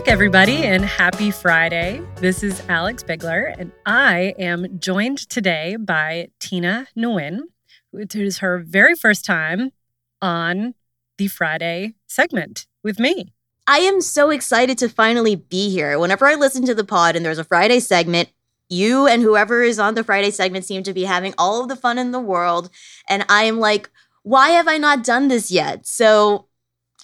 Back, 0.00 0.08
everybody, 0.08 0.64
and 0.64 0.82
happy 0.82 1.30
Friday. 1.30 2.00
This 2.16 2.42
is 2.42 2.62
Alex 2.70 3.02
Bigler, 3.02 3.54
and 3.58 3.70
I 3.84 4.34
am 4.38 4.78
joined 4.78 5.18
today 5.28 5.76
by 5.78 6.28
Tina 6.38 6.86
Nguyen, 6.96 7.40
which 7.90 8.16
is 8.16 8.38
her 8.38 8.60
very 8.60 8.94
first 8.94 9.26
time 9.26 9.72
on 10.22 10.74
the 11.18 11.26
Friday 11.26 11.96
segment 12.06 12.66
with 12.82 12.98
me. 12.98 13.34
I 13.66 13.80
am 13.80 14.00
so 14.00 14.30
excited 14.30 14.78
to 14.78 14.88
finally 14.88 15.36
be 15.36 15.68
here. 15.68 15.98
Whenever 15.98 16.26
I 16.26 16.34
listen 16.34 16.64
to 16.64 16.74
the 16.74 16.82
pod 16.82 17.14
and 17.14 17.22
there's 17.22 17.36
a 17.36 17.44
Friday 17.44 17.78
segment, 17.78 18.30
you 18.70 19.06
and 19.06 19.20
whoever 19.20 19.62
is 19.62 19.78
on 19.78 19.96
the 19.96 20.04
Friday 20.04 20.30
segment 20.30 20.64
seem 20.64 20.82
to 20.84 20.94
be 20.94 21.04
having 21.04 21.34
all 21.36 21.60
of 21.60 21.68
the 21.68 21.76
fun 21.76 21.98
in 21.98 22.10
the 22.10 22.20
world. 22.20 22.70
And 23.06 23.26
I 23.28 23.44
am 23.44 23.58
like, 23.58 23.90
why 24.22 24.50
have 24.50 24.66
I 24.66 24.78
not 24.78 25.04
done 25.04 25.28
this 25.28 25.50
yet? 25.50 25.86
So 25.86 26.46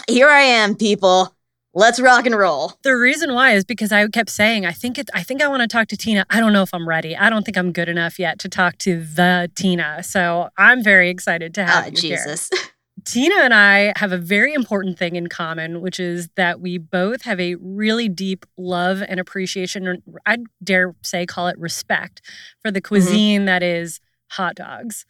here 0.08 0.30
I 0.30 0.40
am, 0.40 0.76
people. 0.76 1.35
Let's 1.78 2.00
rock 2.00 2.24
and 2.24 2.34
roll. 2.34 2.72
The 2.84 2.96
reason 2.96 3.34
why 3.34 3.52
is 3.52 3.62
because 3.62 3.92
I 3.92 4.08
kept 4.08 4.30
saying, 4.30 4.64
I 4.64 4.72
think 4.72 4.96
it 4.96 5.10
I 5.12 5.22
think 5.22 5.42
I 5.42 5.48
want 5.48 5.60
to 5.60 5.68
talk 5.68 5.88
to 5.88 5.96
Tina. 5.96 6.24
I 6.30 6.40
don't 6.40 6.54
know 6.54 6.62
if 6.62 6.72
I'm 6.72 6.88
ready. 6.88 7.14
I 7.14 7.28
don't 7.28 7.44
think 7.44 7.58
I'm 7.58 7.70
good 7.70 7.90
enough 7.90 8.18
yet 8.18 8.38
to 8.40 8.48
talk 8.48 8.78
to 8.78 9.04
the 9.04 9.50
Tina. 9.54 10.02
So 10.02 10.48
I'm 10.56 10.82
very 10.82 11.10
excited 11.10 11.52
to 11.56 11.66
have 11.66 11.84
uh, 11.84 11.86
you 11.88 11.96
Jesus. 11.96 12.48
here. 12.50 12.62
Tina 13.04 13.34
and 13.42 13.52
I 13.52 13.92
have 13.96 14.10
a 14.10 14.16
very 14.16 14.54
important 14.54 14.98
thing 14.98 15.16
in 15.16 15.26
common, 15.26 15.82
which 15.82 16.00
is 16.00 16.30
that 16.36 16.62
we 16.62 16.78
both 16.78 17.22
have 17.22 17.38
a 17.38 17.56
really 17.56 18.08
deep 18.08 18.46
love 18.56 19.02
and 19.06 19.20
appreciation, 19.20 20.02
I'd 20.24 20.44
dare 20.64 20.94
say 21.02 21.26
call 21.26 21.48
it 21.48 21.58
respect 21.58 22.22
for 22.62 22.70
the 22.70 22.80
mm-hmm. 22.80 22.88
cuisine 22.88 23.40
mm-hmm. 23.40 23.46
that 23.46 23.62
is 23.62 24.00
hot 24.30 24.54
dogs. 24.54 25.04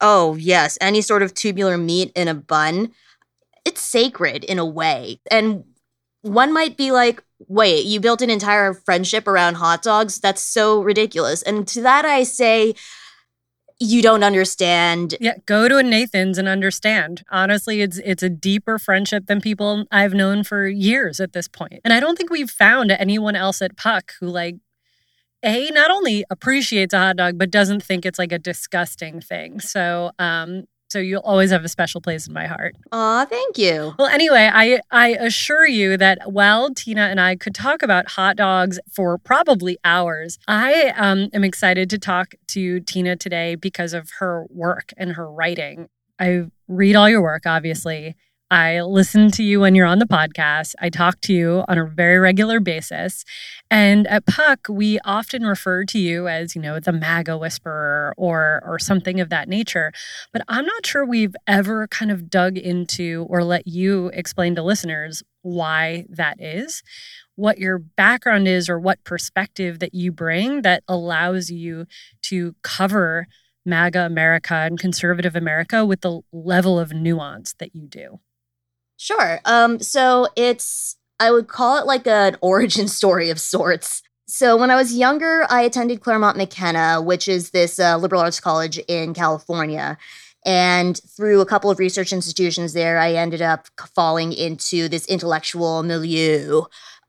Oh, 0.00 0.34
yes. 0.34 0.76
Any 0.80 1.02
sort 1.02 1.22
of 1.22 1.34
tubular 1.34 1.78
meat 1.78 2.10
in 2.16 2.26
a 2.26 2.34
bun. 2.34 2.90
It's 3.64 3.80
sacred 3.80 4.42
in 4.42 4.58
a 4.58 4.64
way. 4.64 5.20
And 5.30 5.64
one 6.22 6.52
might 6.52 6.76
be 6.76 6.90
like, 6.90 7.22
wait, 7.48 7.84
you 7.86 8.00
built 8.00 8.22
an 8.22 8.30
entire 8.30 8.74
friendship 8.74 9.26
around 9.26 9.54
hot 9.54 9.82
dogs? 9.82 10.18
That's 10.18 10.42
so 10.42 10.82
ridiculous. 10.82 11.42
And 11.42 11.66
to 11.68 11.82
that, 11.82 12.04
I 12.04 12.22
say, 12.24 12.74
you 13.82 14.02
don't 14.02 14.22
understand. 14.22 15.14
Yeah, 15.20 15.36
go 15.46 15.66
to 15.66 15.78
a 15.78 15.82
Nathan's 15.82 16.36
and 16.36 16.46
understand. 16.46 17.24
Honestly, 17.30 17.80
it's 17.80 17.98
it's 18.04 18.22
a 18.22 18.28
deeper 18.28 18.78
friendship 18.78 19.26
than 19.26 19.40
people 19.40 19.86
I've 19.90 20.12
known 20.12 20.44
for 20.44 20.68
years 20.68 21.18
at 21.18 21.32
this 21.32 21.48
point. 21.48 21.80
And 21.82 21.94
I 21.94 21.98
don't 21.98 22.16
think 22.16 22.30
we've 22.30 22.50
found 22.50 22.90
anyone 22.90 23.34
else 23.34 23.62
at 23.62 23.78
Puck 23.78 24.12
who 24.20 24.26
like 24.26 24.56
a 25.42 25.70
not 25.70 25.90
only 25.90 26.26
appreciates 26.28 26.92
a 26.92 26.98
hot 26.98 27.16
dog 27.16 27.38
but 27.38 27.50
doesn't 27.50 27.82
think 27.82 28.04
it's 28.04 28.18
like 28.18 28.32
a 28.32 28.38
disgusting 28.38 29.18
thing. 29.22 29.60
So, 29.60 30.10
um 30.18 30.64
so 30.90 30.98
you'll 30.98 31.20
always 31.20 31.50
have 31.50 31.64
a 31.64 31.68
special 31.68 32.00
place 32.00 32.26
in 32.26 32.34
my 32.34 32.46
heart. 32.46 32.74
Aw, 32.92 33.24
thank 33.26 33.56
you. 33.56 33.94
Well, 33.98 34.08
anyway, 34.08 34.50
I 34.52 34.80
I 34.90 35.10
assure 35.10 35.66
you 35.66 35.96
that 35.96 36.32
while 36.32 36.74
Tina 36.74 37.02
and 37.02 37.20
I 37.20 37.36
could 37.36 37.54
talk 37.54 37.82
about 37.82 38.10
hot 38.10 38.36
dogs 38.36 38.78
for 38.92 39.16
probably 39.16 39.78
hours, 39.84 40.38
I 40.48 40.92
um, 40.96 41.28
am 41.32 41.44
excited 41.44 41.88
to 41.90 41.98
talk 41.98 42.34
to 42.48 42.80
Tina 42.80 43.16
today 43.16 43.54
because 43.54 43.94
of 43.94 44.10
her 44.18 44.46
work 44.50 44.92
and 44.96 45.12
her 45.12 45.30
writing. 45.30 45.88
I 46.18 46.46
read 46.68 46.96
all 46.96 47.08
your 47.08 47.22
work, 47.22 47.46
obviously. 47.46 48.16
I 48.52 48.80
listen 48.80 49.30
to 49.32 49.44
you 49.44 49.60
when 49.60 49.76
you're 49.76 49.86
on 49.86 50.00
the 50.00 50.06
podcast. 50.06 50.74
I 50.80 50.90
talk 50.90 51.20
to 51.20 51.32
you 51.32 51.62
on 51.68 51.78
a 51.78 51.86
very 51.86 52.18
regular 52.18 52.58
basis. 52.58 53.24
And 53.70 54.08
at 54.08 54.26
Puck, 54.26 54.66
we 54.68 54.98
often 55.04 55.44
refer 55.44 55.84
to 55.84 55.98
you 56.00 56.26
as, 56.26 56.56
you 56.56 56.60
know, 56.60 56.80
the 56.80 56.90
MAGA 56.90 57.38
whisperer 57.38 58.12
or 58.16 58.60
or 58.66 58.80
something 58.80 59.20
of 59.20 59.28
that 59.28 59.48
nature. 59.48 59.92
But 60.32 60.42
I'm 60.48 60.66
not 60.66 60.84
sure 60.84 61.06
we've 61.06 61.36
ever 61.46 61.86
kind 61.86 62.10
of 62.10 62.28
dug 62.28 62.58
into 62.58 63.24
or 63.30 63.44
let 63.44 63.68
you 63.68 64.08
explain 64.14 64.56
to 64.56 64.64
listeners 64.64 65.22
why 65.42 66.06
that 66.08 66.40
is, 66.40 66.82
what 67.36 67.58
your 67.58 67.78
background 67.78 68.48
is, 68.48 68.68
or 68.68 68.80
what 68.80 69.04
perspective 69.04 69.78
that 69.78 69.94
you 69.94 70.10
bring 70.10 70.62
that 70.62 70.82
allows 70.88 71.50
you 71.50 71.86
to 72.22 72.56
cover 72.64 73.28
MAGA 73.64 74.04
America 74.06 74.54
and 74.54 74.76
conservative 74.76 75.36
America 75.36 75.86
with 75.86 76.00
the 76.00 76.20
level 76.32 76.80
of 76.80 76.92
nuance 76.92 77.54
that 77.60 77.76
you 77.76 77.86
do. 77.86 78.18
Sure. 79.00 79.40
Um, 79.46 79.80
so 79.80 80.26
it's 80.36 80.96
I 81.18 81.30
would 81.30 81.48
call 81.48 81.78
it 81.78 81.86
like 81.86 82.06
an 82.06 82.36
origin 82.42 82.86
story 82.86 83.30
of 83.30 83.40
sorts. 83.40 84.02
So 84.28 84.58
when 84.58 84.70
I 84.70 84.76
was 84.76 84.94
younger, 84.94 85.46
I 85.48 85.62
attended 85.62 86.02
Claremont 86.02 86.36
McKenna, 86.36 87.00
which 87.00 87.26
is 87.26 87.50
this 87.50 87.78
uh, 87.80 87.96
liberal 87.96 88.20
arts 88.20 88.40
college 88.40 88.76
in 88.88 89.14
California. 89.14 89.96
And 90.44 91.00
through 91.16 91.40
a 91.40 91.46
couple 91.46 91.70
of 91.70 91.78
research 91.78 92.12
institutions 92.12 92.74
there, 92.74 92.98
I 92.98 93.14
ended 93.14 93.40
up 93.40 93.68
falling 93.94 94.34
into 94.34 94.86
this 94.86 95.06
intellectual 95.06 95.82
milieu 95.82 96.64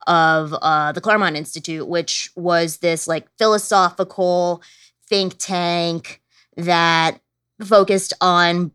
of 0.08 0.54
uh, 0.62 0.94
the 0.94 1.02
Claremont 1.02 1.36
Institute, 1.36 1.90
which 1.90 2.32
was 2.38 2.78
this 2.78 3.06
like 3.06 3.28
philosophical 3.38 4.64
think 5.10 5.36
tank 5.40 6.22
that 6.56 7.20
focused 7.62 8.14
on 8.22 8.72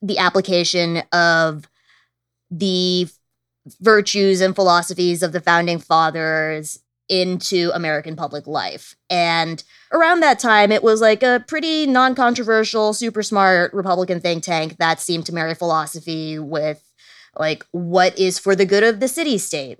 the 0.00 0.18
application 0.18 1.02
of 1.12 1.68
the 2.52 3.08
virtues 3.80 4.40
and 4.40 4.54
philosophies 4.54 5.22
of 5.22 5.32
the 5.32 5.40
founding 5.40 5.78
fathers 5.78 6.80
into 7.08 7.70
American 7.74 8.16
public 8.16 8.46
life. 8.46 8.94
And 9.10 9.62
around 9.92 10.20
that 10.20 10.38
time, 10.38 10.70
it 10.72 10.82
was 10.82 11.00
like 11.00 11.22
a 11.22 11.44
pretty 11.46 11.86
non 11.86 12.14
controversial, 12.14 12.94
super 12.94 13.22
smart 13.22 13.72
Republican 13.74 14.20
think 14.20 14.44
tank 14.44 14.76
that 14.78 15.00
seemed 15.00 15.26
to 15.26 15.34
marry 15.34 15.54
philosophy 15.54 16.38
with 16.38 16.82
like 17.36 17.66
what 17.72 18.18
is 18.18 18.38
for 18.38 18.54
the 18.54 18.66
good 18.66 18.84
of 18.84 19.00
the 19.00 19.08
city 19.08 19.38
state. 19.38 19.78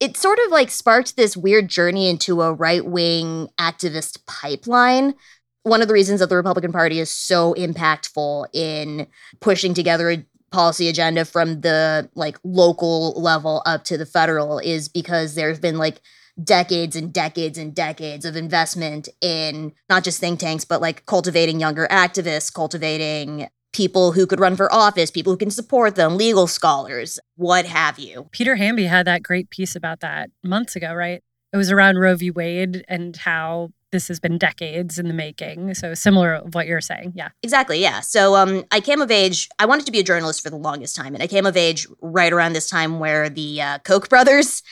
It 0.00 0.16
sort 0.16 0.38
of 0.44 0.50
like 0.50 0.70
sparked 0.70 1.16
this 1.16 1.36
weird 1.36 1.68
journey 1.68 2.08
into 2.08 2.42
a 2.42 2.52
right 2.52 2.84
wing 2.84 3.48
activist 3.58 4.26
pipeline. 4.26 5.14
One 5.62 5.80
of 5.80 5.88
the 5.88 5.94
reasons 5.94 6.20
that 6.20 6.28
the 6.28 6.36
Republican 6.36 6.72
Party 6.72 6.98
is 6.98 7.10
so 7.10 7.54
impactful 7.54 8.48
in 8.52 9.06
pushing 9.40 9.72
together 9.72 10.10
a 10.10 10.26
policy 10.54 10.88
agenda 10.88 11.24
from 11.24 11.60
the 11.62 12.08
like 12.14 12.38
local 12.44 13.20
level 13.20 13.62
up 13.66 13.84
to 13.84 13.98
the 13.98 14.06
federal 14.06 14.58
is 14.60 14.88
because 14.88 15.34
there's 15.34 15.58
been 15.58 15.76
like 15.76 16.00
decades 16.42 16.96
and 16.96 17.12
decades 17.12 17.58
and 17.58 17.74
decades 17.74 18.24
of 18.24 18.36
investment 18.36 19.08
in 19.20 19.72
not 19.88 20.04
just 20.04 20.20
think 20.20 20.38
tanks 20.40 20.64
but 20.64 20.80
like 20.80 21.04
cultivating 21.06 21.60
younger 21.60 21.86
activists 21.90 22.52
cultivating 22.52 23.48
people 23.72 24.12
who 24.12 24.26
could 24.26 24.40
run 24.40 24.56
for 24.56 24.72
office 24.72 25.10
people 25.10 25.32
who 25.32 25.36
can 25.36 25.50
support 25.50 25.96
them 25.96 26.16
legal 26.16 26.46
scholars 26.46 27.18
what 27.36 27.66
have 27.66 27.98
you. 27.98 28.28
Peter 28.30 28.54
Hamby 28.54 28.84
had 28.84 29.06
that 29.06 29.22
great 29.22 29.50
piece 29.50 29.74
about 29.74 30.00
that 30.00 30.30
months 30.42 30.76
ago 30.76 30.94
right? 30.94 31.22
It 31.52 31.56
was 31.56 31.70
around 31.70 31.98
Roe 31.98 32.16
v. 32.16 32.30
Wade 32.30 32.84
and 32.88 33.16
how 33.16 33.70
this 33.94 34.08
has 34.08 34.18
been 34.18 34.38
decades 34.38 34.98
in 34.98 35.06
the 35.06 35.14
making. 35.14 35.72
So 35.74 35.94
similar 35.94 36.34
of 36.34 36.54
what 36.54 36.66
you're 36.66 36.80
saying. 36.80 37.12
Yeah. 37.14 37.28
Exactly. 37.44 37.80
Yeah. 37.80 38.00
So 38.00 38.34
um, 38.34 38.64
I 38.72 38.80
came 38.80 39.00
of 39.00 39.10
age. 39.10 39.48
I 39.60 39.66
wanted 39.66 39.86
to 39.86 39.92
be 39.92 40.00
a 40.00 40.02
journalist 40.02 40.42
for 40.42 40.50
the 40.50 40.56
longest 40.56 40.96
time, 40.96 41.14
and 41.14 41.22
I 41.22 41.28
came 41.28 41.46
of 41.46 41.56
age 41.56 41.86
right 42.02 42.32
around 42.32 42.54
this 42.54 42.68
time 42.68 42.98
where 42.98 43.28
the 43.28 43.62
uh, 43.62 43.78
Koch 43.78 44.08
brothers 44.08 44.62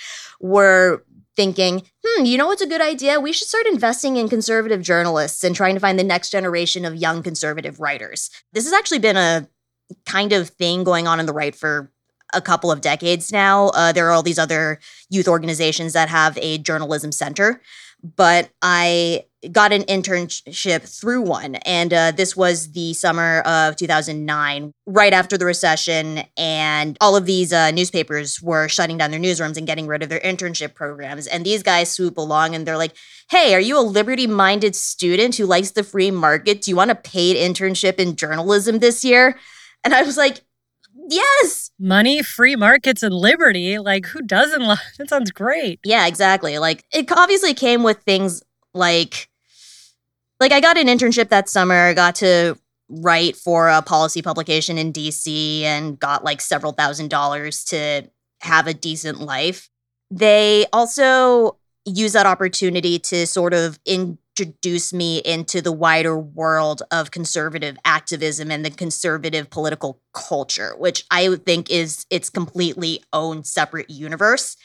were 0.40 1.04
thinking, 1.36 1.82
hmm, 2.04 2.24
you 2.24 2.36
know 2.36 2.48
what's 2.48 2.60
a 2.60 2.66
good 2.66 2.82
idea? 2.82 3.20
We 3.20 3.32
should 3.32 3.48
start 3.48 3.66
investing 3.66 4.16
in 4.16 4.28
conservative 4.28 4.82
journalists 4.82 5.44
and 5.44 5.54
trying 5.54 5.74
to 5.74 5.80
find 5.80 5.98
the 5.98 6.04
next 6.04 6.30
generation 6.30 6.84
of 6.84 6.96
young 6.96 7.22
conservative 7.22 7.80
writers. 7.80 8.28
This 8.52 8.64
has 8.64 8.72
actually 8.72 8.98
been 8.98 9.16
a 9.16 9.48
kind 10.04 10.32
of 10.32 10.48
thing 10.48 10.84
going 10.84 11.06
on 11.06 11.20
in 11.20 11.26
the 11.26 11.32
right 11.32 11.54
for 11.54 11.90
a 12.34 12.40
couple 12.40 12.72
of 12.72 12.80
decades 12.80 13.30
now. 13.30 13.68
Uh, 13.68 13.92
there 13.92 14.08
are 14.08 14.10
all 14.10 14.22
these 14.22 14.38
other 14.38 14.80
youth 15.10 15.28
organizations 15.28 15.92
that 15.92 16.08
have 16.08 16.36
a 16.38 16.58
journalism 16.58 17.12
center 17.12 17.62
but 18.02 18.50
I 18.60 19.24
got 19.50 19.72
an 19.72 19.82
internship 19.82 20.82
through 20.88 21.22
one. 21.22 21.56
And 21.56 21.92
uh, 21.92 22.12
this 22.12 22.36
was 22.36 22.72
the 22.72 22.92
summer 22.94 23.40
of 23.40 23.74
2009, 23.76 24.72
right 24.86 25.12
after 25.12 25.36
the 25.36 25.46
recession. 25.46 26.22
And 26.36 26.96
all 27.00 27.16
of 27.16 27.26
these 27.26 27.52
uh, 27.52 27.72
newspapers 27.72 28.40
were 28.40 28.68
shutting 28.68 28.98
down 28.98 29.10
their 29.10 29.18
newsrooms 29.18 29.56
and 29.56 29.66
getting 29.66 29.86
rid 29.86 30.02
of 30.02 30.08
their 30.08 30.20
internship 30.20 30.74
programs. 30.74 31.26
And 31.26 31.44
these 31.44 31.62
guys 31.62 31.90
swoop 31.90 32.18
along 32.18 32.54
and 32.54 32.66
they're 32.66 32.76
like, 32.76 32.96
hey, 33.30 33.54
are 33.54 33.60
you 33.60 33.78
a 33.78 33.82
liberty 33.82 34.26
minded 34.26 34.76
student 34.76 35.36
who 35.36 35.46
likes 35.46 35.72
the 35.72 35.82
free 35.82 36.10
market? 36.10 36.62
Do 36.62 36.70
you 36.70 36.76
want 36.76 36.92
a 36.92 36.96
paid 36.96 37.36
internship 37.36 37.94
in 37.94 38.14
journalism 38.14 38.78
this 38.78 39.04
year? 39.04 39.38
And 39.82 39.92
I 39.92 40.02
was 40.02 40.16
like, 40.16 40.42
yes. 41.08 41.70
Money 41.78 42.22
free 42.22 42.56
markets 42.56 43.02
and 43.02 43.14
liberty. 43.14 43.78
Like 43.78 44.06
who 44.06 44.22
doesn't 44.22 44.62
love 44.62 44.78
that 44.98 45.08
sounds 45.08 45.30
great. 45.30 45.80
Yeah 45.84 46.06
exactly. 46.06 46.58
Like 46.58 46.84
it 46.92 47.10
obviously 47.12 47.54
came 47.54 47.82
with 47.82 47.98
things 47.98 48.42
like 48.74 49.28
like 50.40 50.50
i 50.50 50.60
got 50.60 50.78
an 50.78 50.86
internship 50.86 51.28
that 51.28 51.48
summer. 51.48 51.74
I 51.74 51.94
got 51.94 52.16
to 52.16 52.56
write 52.88 53.36
for 53.36 53.68
a 53.68 53.80
policy 53.80 54.20
publication 54.20 54.76
in 54.76 54.92
dc 54.92 55.62
and 55.62 55.98
got 55.98 56.24
like 56.24 56.42
several 56.42 56.72
thousand 56.72 57.08
dollars 57.08 57.64
to 57.64 58.02
have 58.40 58.66
a 58.66 58.74
decent 58.74 59.20
life. 59.20 59.70
They 60.10 60.66
also 60.72 61.56
use 61.84 62.12
that 62.12 62.26
opportunity 62.26 62.98
to 62.98 63.26
sort 63.26 63.54
of 63.54 63.78
in 63.84 64.18
introduce 64.38 64.92
me 64.92 65.18
into 65.18 65.60
the 65.60 65.72
wider 65.72 66.18
world 66.18 66.82
of 66.90 67.10
conservative 67.10 67.76
activism 67.84 68.50
and 68.50 68.64
the 68.64 68.70
conservative 68.70 69.50
political 69.50 70.00
culture, 70.14 70.74
which 70.78 71.04
I 71.10 71.36
think 71.36 71.70
is 71.70 72.06
its 72.10 72.30
completely 72.30 73.02
own 73.12 73.44
separate 73.44 73.90
universe. 73.90 74.56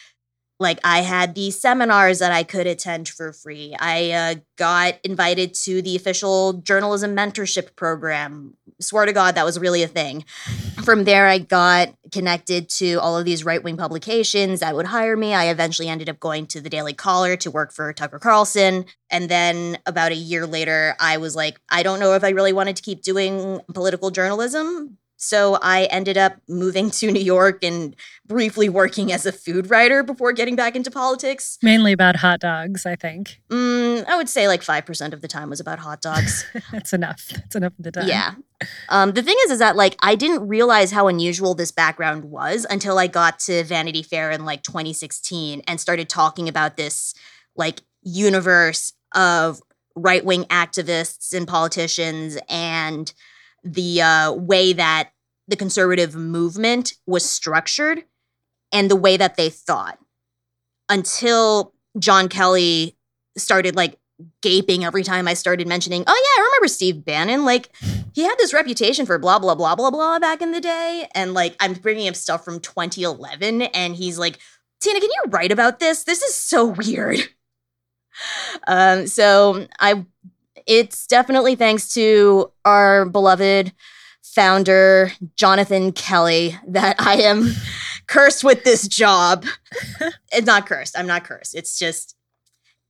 Like 0.60 0.80
I 0.84 1.02
had 1.02 1.36
these 1.36 1.60
seminars 1.60 2.20
that 2.20 2.32
I 2.32 2.44
could 2.44 2.66
attend 2.66 3.08
for 3.10 3.32
free. 3.32 3.76
I 3.80 4.12
uh, 4.12 4.36
got 4.56 4.96
invited 5.04 5.54
to 5.66 5.82
the 5.82 5.96
official 5.96 6.54
journalism 6.54 7.16
mentorship 7.16 7.76
program. 7.76 8.56
Swear 8.80 9.06
to 9.06 9.14
God, 9.14 9.36
that 9.36 9.46
was 9.46 9.60
really 9.60 9.84
a 9.84 9.88
thing. 9.88 10.26
From 10.84 11.04
there, 11.04 11.28
I 11.28 11.40
got 11.40 11.94
connected 12.12 12.70
to 12.70 12.96
all 12.96 13.18
of 13.18 13.26
these 13.26 13.44
right 13.44 13.64
wing 13.64 13.78
publications 13.78 14.62
that 14.62 14.76
would 14.76 14.88
hire 14.88 15.16
me. 15.16 15.34
I 15.34 15.50
eventually 15.50 15.90
ended 15.90 16.10
up 16.10 16.20
going 16.20 16.48
to 16.48 16.62
the 16.62 16.70
Daily 16.70 16.94
Caller 16.94 17.36
to 17.38 17.52
work 17.52 17.72
for 17.72 17.94
Tucker 17.94 18.20
Carlson. 18.20 18.86
And 19.10 19.30
then 19.30 19.78
about 19.86 20.12
a 20.12 20.16
year 20.16 20.48
later, 20.48 20.96
I 21.00 21.18
was 21.18 21.36
like, 21.36 21.60
I 21.70 21.84
don't 21.84 22.00
know 22.00 22.14
if 22.14 22.24
I 22.24 22.30
really 22.30 22.54
wanted 22.54 22.76
to 22.78 22.84
keep 22.84 23.02
doing 23.04 23.62
political 23.74 24.12
journalism, 24.12 24.98
so 25.18 25.58
I 25.62 25.86
ended 25.86 26.18
up 26.18 26.38
moving 26.48 26.92
to 26.92 27.12
New 27.12 27.22
York 27.22 27.64
and 27.64 27.96
briefly 28.26 28.70
working 28.70 29.12
as 29.12 29.26
a 29.26 29.32
food 29.32 29.70
writer 29.70 30.04
before 30.04 30.32
getting 30.32 30.56
back 30.56 30.76
into 30.76 30.92
politics. 30.92 31.58
Mainly 31.64 31.92
about 31.92 32.18
hot 32.18 32.40
dogs, 32.40 32.86
I 32.86 32.96
think. 32.96 33.42
Mm, 33.50 34.08
I 34.08 34.16
would 34.16 34.30
say 34.30 34.48
like 34.48 34.62
5% 34.62 35.14
of 35.14 35.22
the 35.22 35.28
time 35.28 35.50
was 35.50 35.60
about 35.60 35.80
hot 35.80 36.02
dogs. 36.02 36.46
That's 36.72 36.94
enough. 36.94 37.28
That's 37.30 37.56
enough 37.56 37.74
of 37.78 37.84
the 37.84 37.92
time. 37.92 38.08
Yeah. 38.08 38.36
Um, 38.90 39.14
the 39.14 39.24
thing 39.24 39.36
is, 39.46 39.52
is 39.52 39.60
that 39.60 39.76
like 39.76 39.96
I 40.02 40.16
didn't 40.16 40.48
realize 40.48 40.92
how 40.92 41.08
unusual 41.08 41.56
this 41.56 41.72
background 41.72 42.26
was 42.26 42.66
until 42.70 43.00
I 43.00 43.08
got 43.08 43.40
to 43.40 43.64
Vanity 43.64 44.04
Fair 44.04 44.30
in 44.32 44.46
like 44.46 44.64
2016 44.64 45.62
and 45.68 45.82
started 45.82 46.10
talking 46.10 46.48
about 46.48 46.78
this 46.78 47.16
like 47.56 47.82
universe 48.04 48.94
of 49.16 49.62
right 49.96 50.24
wing 50.24 50.46
activists 50.46 51.34
and 51.34 51.48
politicians 51.48 52.38
and 52.48 53.14
the 53.74 54.02
uh, 54.02 54.34
way 54.34 54.74
that 54.74 55.12
the 55.48 55.56
conservative 55.56 56.16
movement 56.16 56.94
was 57.06 57.30
structured 57.30 58.04
and 58.72 58.92
the 58.92 58.96
way 58.96 59.18
that 59.18 59.38
they 59.38 59.50
thought 59.50 59.98
until 60.90 61.74
Jon 61.98 62.28
Kelly 62.28 62.98
started 63.38 63.76
like 63.76 63.98
gaping 64.42 64.84
every 64.84 65.04
time 65.04 65.28
I 65.28 65.34
started 65.34 65.68
mentioning, 65.68 66.04
oh, 66.08 66.12
yeah, 66.12 66.42
I 66.42 66.46
remember 66.46 66.68
Steve 66.68 67.06
Bannon. 67.06 67.46
Like, 67.46 67.70
he 68.14 68.24
had 68.24 68.36
this 68.40 68.54
reputation 68.54 69.06
for 69.06 69.18
blah, 69.20 69.40
blah, 69.40 69.56
blah, 69.56 69.76
blah, 69.76 69.92
blah 69.92 70.20
back 70.20 70.42
in 70.42 70.52
the 70.52 70.62
day. 70.62 71.08
And 71.14 71.34
like, 71.34 71.56
I'm 71.60 71.74
bringing 71.74 72.08
up 72.08 72.16
stuff 72.16 72.44
from 72.44 72.60
2011, 72.60 73.62
and 73.62 73.96
he's 73.96 74.18
like, 74.18 74.40
Tina, 74.82 75.00
can 75.00 75.10
you 75.10 75.24
write 75.30 75.52
about 75.52 75.80
this? 75.80 76.04
This 76.04 76.22
is 76.22 76.36
so 76.36 76.66
weird. 76.66 77.20
Um, 78.66 79.06
so 79.06 79.68
I 79.80 80.04
it's 80.66 81.08
definitely 81.08 81.56
thanks 81.56 81.94
to 81.94 82.52
our 82.66 83.06
beloved 83.06 83.74
founder, 84.24 85.12
Jonathan 85.36 85.92
Kelly, 85.92 86.58
that 86.68 86.96
I 87.00 87.22
am 87.22 87.54
cursed 88.08 88.44
with 88.44 88.64
this 88.64 88.88
job. 88.88 89.46
it's 90.32 90.48
not 90.48 90.66
cursed. 90.66 90.98
I'm 90.98 91.08
not 91.08 91.24
cursed. 91.24 91.56
It's 91.56 91.78
just, 91.78 92.16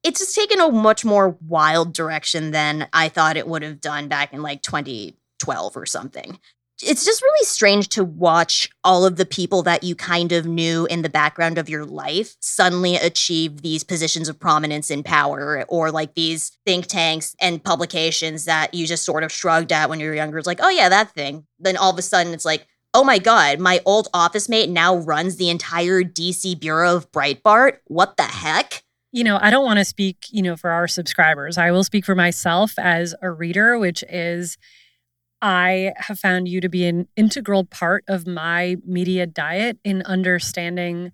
it's 0.03 0.19
just 0.19 0.35
taken 0.35 0.59
a 0.59 0.71
much 0.71 1.03
more 1.03 1.37
wild 1.45 1.93
direction 1.93 2.51
than 2.51 2.87
I 2.93 3.09
thought 3.09 3.37
it 3.37 3.47
would 3.47 3.63
have 3.63 3.81
done 3.81 4.07
back 4.07 4.33
in 4.33 4.41
like 4.41 4.61
2012 4.61 5.77
or 5.77 5.85
something 5.85 6.39
it's 6.81 7.05
just 7.05 7.21
really 7.21 7.45
strange 7.45 7.89
to 7.89 8.03
watch 8.03 8.69
all 8.83 9.05
of 9.05 9.15
the 9.15 9.25
people 9.25 9.63
that 9.63 9.83
you 9.83 9.95
kind 9.95 10.31
of 10.31 10.45
knew 10.45 10.85
in 10.87 11.01
the 11.01 11.09
background 11.09 11.57
of 11.57 11.69
your 11.69 11.85
life 11.85 12.35
suddenly 12.39 12.95
achieve 12.95 13.61
these 13.61 13.83
positions 13.83 14.29
of 14.29 14.39
prominence 14.39 14.91
and 14.91 15.03
power 15.03 15.65
or 15.67 15.91
like 15.91 16.13
these 16.13 16.57
think 16.65 16.85
tanks 16.85 17.35
and 17.41 17.63
publications 17.63 18.45
that 18.45 18.73
you 18.73 18.85
just 18.85 19.05
sort 19.05 19.23
of 19.23 19.31
shrugged 19.31 19.71
at 19.71 19.89
when 19.89 19.99
you 19.99 20.07
were 20.07 20.13
younger. 20.13 20.37
It's 20.37 20.47
like, 20.47 20.59
oh, 20.61 20.69
yeah, 20.69 20.89
that 20.89 21.11
thing. 21.11 21.45
Then 21.59 21.77
all 21.77 21.91
of 21.91 21.97
a 21.97 22.03
sudden 22.03 22.33
it's 22.33 22.45
like, 22.45 22.67
oh 22.93 23.03
my 23.03 23.19
God, 23.19 23.59
my 23.59 23.81
old 23.85 24.07
office 24.13 24.47
mate 24.47 24.69
now 24.69 24.95
runs 24.95 25.37
the 25.37 25.49
entire 25.49 26.03
DC 26.03 26.59
bureau 26.59 26.95
of 26.95 27.11
Breitbart. 27.11 27.77
What 27.85 28.17
the 28.17 28.23
heck? 28.23 28.83
You 29.11 29.23
know, 29.23 29.39
I 29.41 29.49
don't 29.49 29.65
want 29.65 29.79
to 29.79 29.85
speak, 29.85 30.25
you 30.29 30.43
know, 30.43 30.55
for 30.55 30.69
our 30.69 30.87
subscribers. 30.87 31.57
I 31.57 31.71
will 31.71 31.83
speak 31.83 32.05
for 32.05 32.15
myself 32.15 32.73
as 32.77 33.15
a 33.21 33.31
reader, 33.31 33.79
which 33.79 34.03
is 34.09 34.57
I 35.41 35.93
have 35.97 36.19
found 36.19 36.47
you 36.47 36.61
to 36.61 36.69
be 36.69 36.85
an 36.87 37.07
integral 37.15 37.63
part 37.63 38.03
of 38.07 38.25
my 38.25 38.77
media 38.85 39.27
diet 39.27 39.77
in 39.83 40.01
understanding 40.03 41.11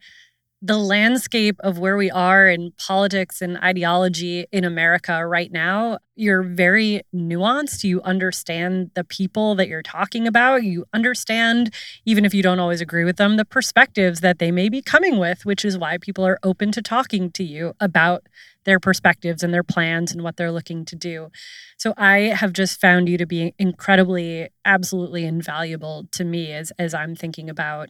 the 0.66 0.78
landscape 0.78 1.58
of 1.60 1.78
where 1.78 1.98
we 1.98 2.10
are 2.10 2.48
in 2.48 2.72
politics 2.78 3.42
and 3.42 3.58
ideology 3.58 4.46
in 4.50 4.64
America 4.64 5.28
right 5.28 5.52
now, 5.52 5.98
you're 6.16 6.42
very 6.42 7.02
nuanced. 7.14 7.84
You 7.84 8.02
understand 8.04 8.92
the 8.94 9.04
people 9.04 9.56
that 9.56 9.68
you're 9.68 9.82
talking 9.82 10.26
about. 10.26 10.64
You 10.64 10.86
understand, 10.94 11.74
even 12.06 12.24
if 12.24 12.34
you 12.34 12.42
don't 12.42 12.62
always 12.62 12.80
agree 12.80 13.04
with 13.04 13.18
them, 13.18 13.36
the 13.36 13.44
perspectives 13.44 14.22
that 14.22 14.40
they 14.40 14.52
may 14.52 14.70
be 14.70 14.82
coming 14.82 15.20
with, 15.20 15.46
which 15.46 15.66
is 15.66 15.78
why 15.78 15.98
people 15.98 16.26
are 16.26 16.40
open 16.44 16.72
to 16.72 16.82
talking 16.82 17.30
to 17.32 17.44
you 17.44 17.74
about 17.82 18.24
their 18.64 18.80
perspectives 18.80 19.44
and 19.44 19.54
their 19.54 19.64
plans 19.64 20.14
and 20.14 20.24
what 20.24 20.38
they're 20.38 20.50
looking 20.50 20.86
to 20.86 20.96
do. 20.96 21.30
So 21.78 21.94
I 21.98 22.20
have 22.20 22.54
just 22.54 22.80
found 22.80 23.10
you 23.10 23.18
to 23.18 23.26
be 23.26 23.54
incredibly, 23.60 24.48
absolutely 24.64 25.26
invaluable 25.26 26.08
to 26.14 26.24
me 26.24 26.54
as 26.54 26.72
as 26.80 26.94
I'm 26.94 27.18
thinking 27.18 27.50
about 27.50 27.90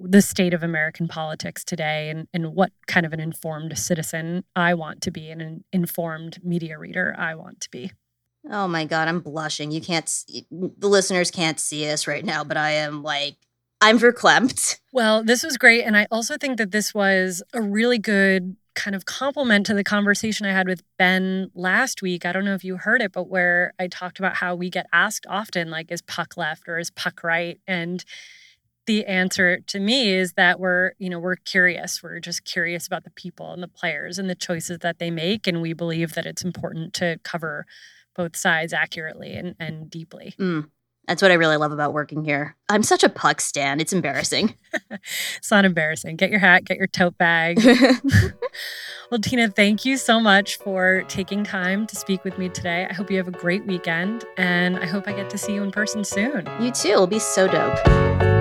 the 0.00 0.22
state 0.22 0.54
of 0.54 0.62
American 0.62 1.08
politics 1.08 1.64
today 1.64 2.10
and, 2.10 2.26
and 2.32 2.54
what 2.54 2.72
kind 2.86 3.04
of 3.04 3.12
an 3.12 3.20
informed 3.20 3.76
citizen 3.78 4.44
I 4.56 4.74
want 4.74 5.02
to 5.02 5.10
be 5.10 5.30
and 5.30 5.42
an 5.42 5.64
informed 5.72 6.42
media 6.42 6.78
reader 6.78 7.14
I 7.18 7.34
want 7.34 7.60
to 7.60 7.70
be. 7.70 7.92
Oh 8.50 8.66
my 8.66 8.86
God, 8.86 9.06
I'm 9.06 9.20
blushing. 9.20 9.70
You 9.70 9.80
can't, 9.80 10.08
see, 10.08 10.46
the 10.50 10.88
listeners 10.88 11.30
can't 11.30 11.60
see 11.60 11.88
us 11.90 12.06
right 12.06 12.24
now, 12.24 12.42
but 12.42 12.56
I 12.56 12.70
am 12.70 13.02
like, 13.02 13.36
I'm 13.82 13.98
verklempt. 13.98 14.78
Well, 14.92 15.22
this 15.22 15.42
was 15.42 15.56
great. 15.56 15.84
And 15.84 15.96
I 15.96 16.06
also 16.10 16.36
think 16.36 16.58
that 16.58 16.70
this 16.70 16.94
was 16.94 17.42
a 17.52 17.60
really 17.60 17.98
good 17.98 18.56
kind 18.74 18.94
of 18.94 19.04
compliment 19.04 19.66
to 19.66 19.74
the 19.74 19.84
conversation 19.84 20.46
I 20.46 20.52
had 20.52 20.66
with 20.66 20.82
Ben 20.98 21.50
last 21.54 22.02
week. 22.02 22.24
I 22.24 22.32
don't 22.32 22.44
know 22.44 22.54
if 22.54 22.64
you 22.64 22.76
heard 22.76 23.02
it, 23.02 23.12
but 23.12 23.28
where 23.28 23.72
I 23.78 23.88
talked 23.88 24.18
about 24.18 24.36
how 24.36 24.54
we 24.54 24.70
get 24.70 24.86
asked 24.92 25.26
often, 25.28 25.70
like, 25.70 25.90
is 25.90 26.02
puck 26.02 26.36
left 26.36 26.68
or 26.68 26.78
is 26.78 26.90
puck 26.90 27.22
right? 27.22 27.60
And 27.66 28.04
the 28.86 29.06
answer 29.06 29.60
to 29.60 29.78
me 29.78 30.10
is 30.10 30.32
that 30.34 30.58
we're 30.58 30.92
you 30.98 31.10
know 31.10 31.18
we're 31.18 31.36
curious. 31.36 32.02
We're 32.02 32.20
just 32.20 32.44
curious 32.44 32.86
about 32.86 33.04
the 33.04 33.10
people 33.10 33.52
and 33.52 33.62
the 33.62 33.68
players 33.68 34.18
and 34.18 34.28
the 34.28 34.34
choices 34.34 34.78
that 34.80 34.98
they 34.98 35.10
make 35.10 35.46
and 35.46 35.60
we 35.60 35.72
believe 35.72 36.14
that 36.14 36.26
it's 36.26 36.42
important 36.42 36.94
to 36.94 37.18
cover 37.22 37.66
both 38.16 38.36
sides 38.36 38.72
accurately 38.72 39.34
and, 39.34 39.54
and 39.58 39.88
deeply. 39.88 40.34
Mm, 40.38 40.68
that's 41.06 41.22
what 41.22 41.30
i 41.30 41.34
really 41.34 41.56
love 41.56 41.72
about 41.72 41.92
working 41.92 42.24
here. 42.24 42.56
I'm 42.68 42.82
such 42.82 43.04
a 43.04 43.08
puck 43.08 43.40
stand. 43.40 43.80
It's 43.80 43.92
embarrassing. 43.92 44.54
It's 45.38 45.50
not 45.50 45.64
embarrassing. 45.64 46.16
Get 46.16 46.30
your 46.30 46.40
hat 46.40 46.64
get 46.64 46.76
your 46.76 46.86
tote 46.86 47.18
bag. 47.18 47.60
Well 49.10 49.20
tina 49.20 49.50
thank 49.50 49.84
you 49.84 49.96
so 49.96 50.20
much 50.20 50.56
for 50.58 51.02
taking 51.08 51.42
time 51.42 51.88
to 51.88 51.96
speak 51.96 52.22
with 52.22 52.38
me 52.38 52.48
today. 52.48 52.86
I 52.88 52.92
hope 52.92 53.10
you 53.10 53.16
have 53.16 53.26
a 53.26 53.32
great 53.32 53.66
weekend 53.66 54.24
and 54.36 54.78
i 54.78 54.86
hope 54.86 55.08
i 55.08 55.12
get 55.12 55.28
to 55.30 55.38
see 55.38 55.54
you 55.54 55.64
in 55.64 55.72
person 55.72 56.04
soon. 56.04 56.48
You 56.60 56.70
too. 56.70 56.90
It'll 56.90 57.06
be 57.08 57.18
so 57.18 57.48
dope 57.48 58.39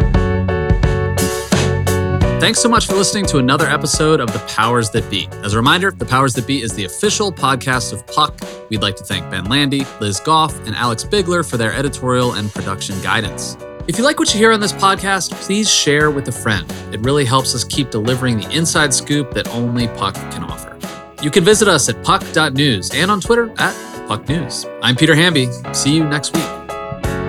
Thanks 2.39 2.61
so 2.61 2.69
much 2.69 2.87
for 2.87 2.93
listening 2.93 3.25
to 3.25 3.37
another 3.37 3.67
episode 3.67 4.21
of 4.21 4.31
The 4.31 4.39
Powers 4.55 4.89
That 4.91 5.07
Be. 5.11 5.27
As 5.43 5.53
a 5.53 5.57
reminder, 5.57 5.91
The 5.91 6.05
Powers 6.05 6.33
That 6.35 6.47
Be 6.47 6.61
is 6.61 6.71
the 6.71 6.85
official 6.85 7.33
podcast 7.33 7.91
of 7.91 8.07
Puck. 8.07 8.39
We'd 8.69 8.81
like 8.81 8.95
to 8.95 9.03
thank 9.03 9.29
Ben 9.29 9.43
Landy, 9.45 9.85
Liz 9.99 10.21
Goff, 10.21 10.57
and 10.65 10.73
Alex 10.73 11.03
Bigler 11.03 11.43
for 11.43 11.57
their 11.57 11.73
editorial 11.73 12.33
and 12.33 12.49
production 12.53 12.99
guidance. 13.01 13.57
If 13.89 13.97
you 13.97 14.05
like 14.05 14.19
what 14.19 14.33
you 14.33 14.39
hear 14.39 14.53
on 14.53 14.61
this 14.61 14.71
podcast, 14.71 15.31
please 15.33 15.69
share 15.69 16.11
with 16.11 16.29
a 16.29 16.31
friend. 16.31 16.65
It 16.93 17.01
really 17.01 17.25
helps 17.25 17.53
us 17.53 17.65
keep 17.65 17.91
delivering 17.91 18.37
the 18.37 18.49
inside 18.55 18.93
scoop 18.93 19.33
that 19.33 19.49
only 19.49 19.89
Puck 19.89 20.15
can 20.15 20.45
offer. 20.45 20.77
You 21.21 21.31
can 21.31 21.43
visit 21.43 21.67
us 21.67 21.89
at 21.89 22.01
puck.news 22.05 22.91
and 22.93 23.11
on 23.11 23.19
Twitter 23.19 23.51
at 23.57 23.75
pucknews. 24.07 24.65
I'm 24.81 24.95
Peter 24.95 25.13
Hamby. 25.13 25.49
See 25.73 25.93
you 25.93 26.05
next 26.05 26.33
week. 26.33 26.58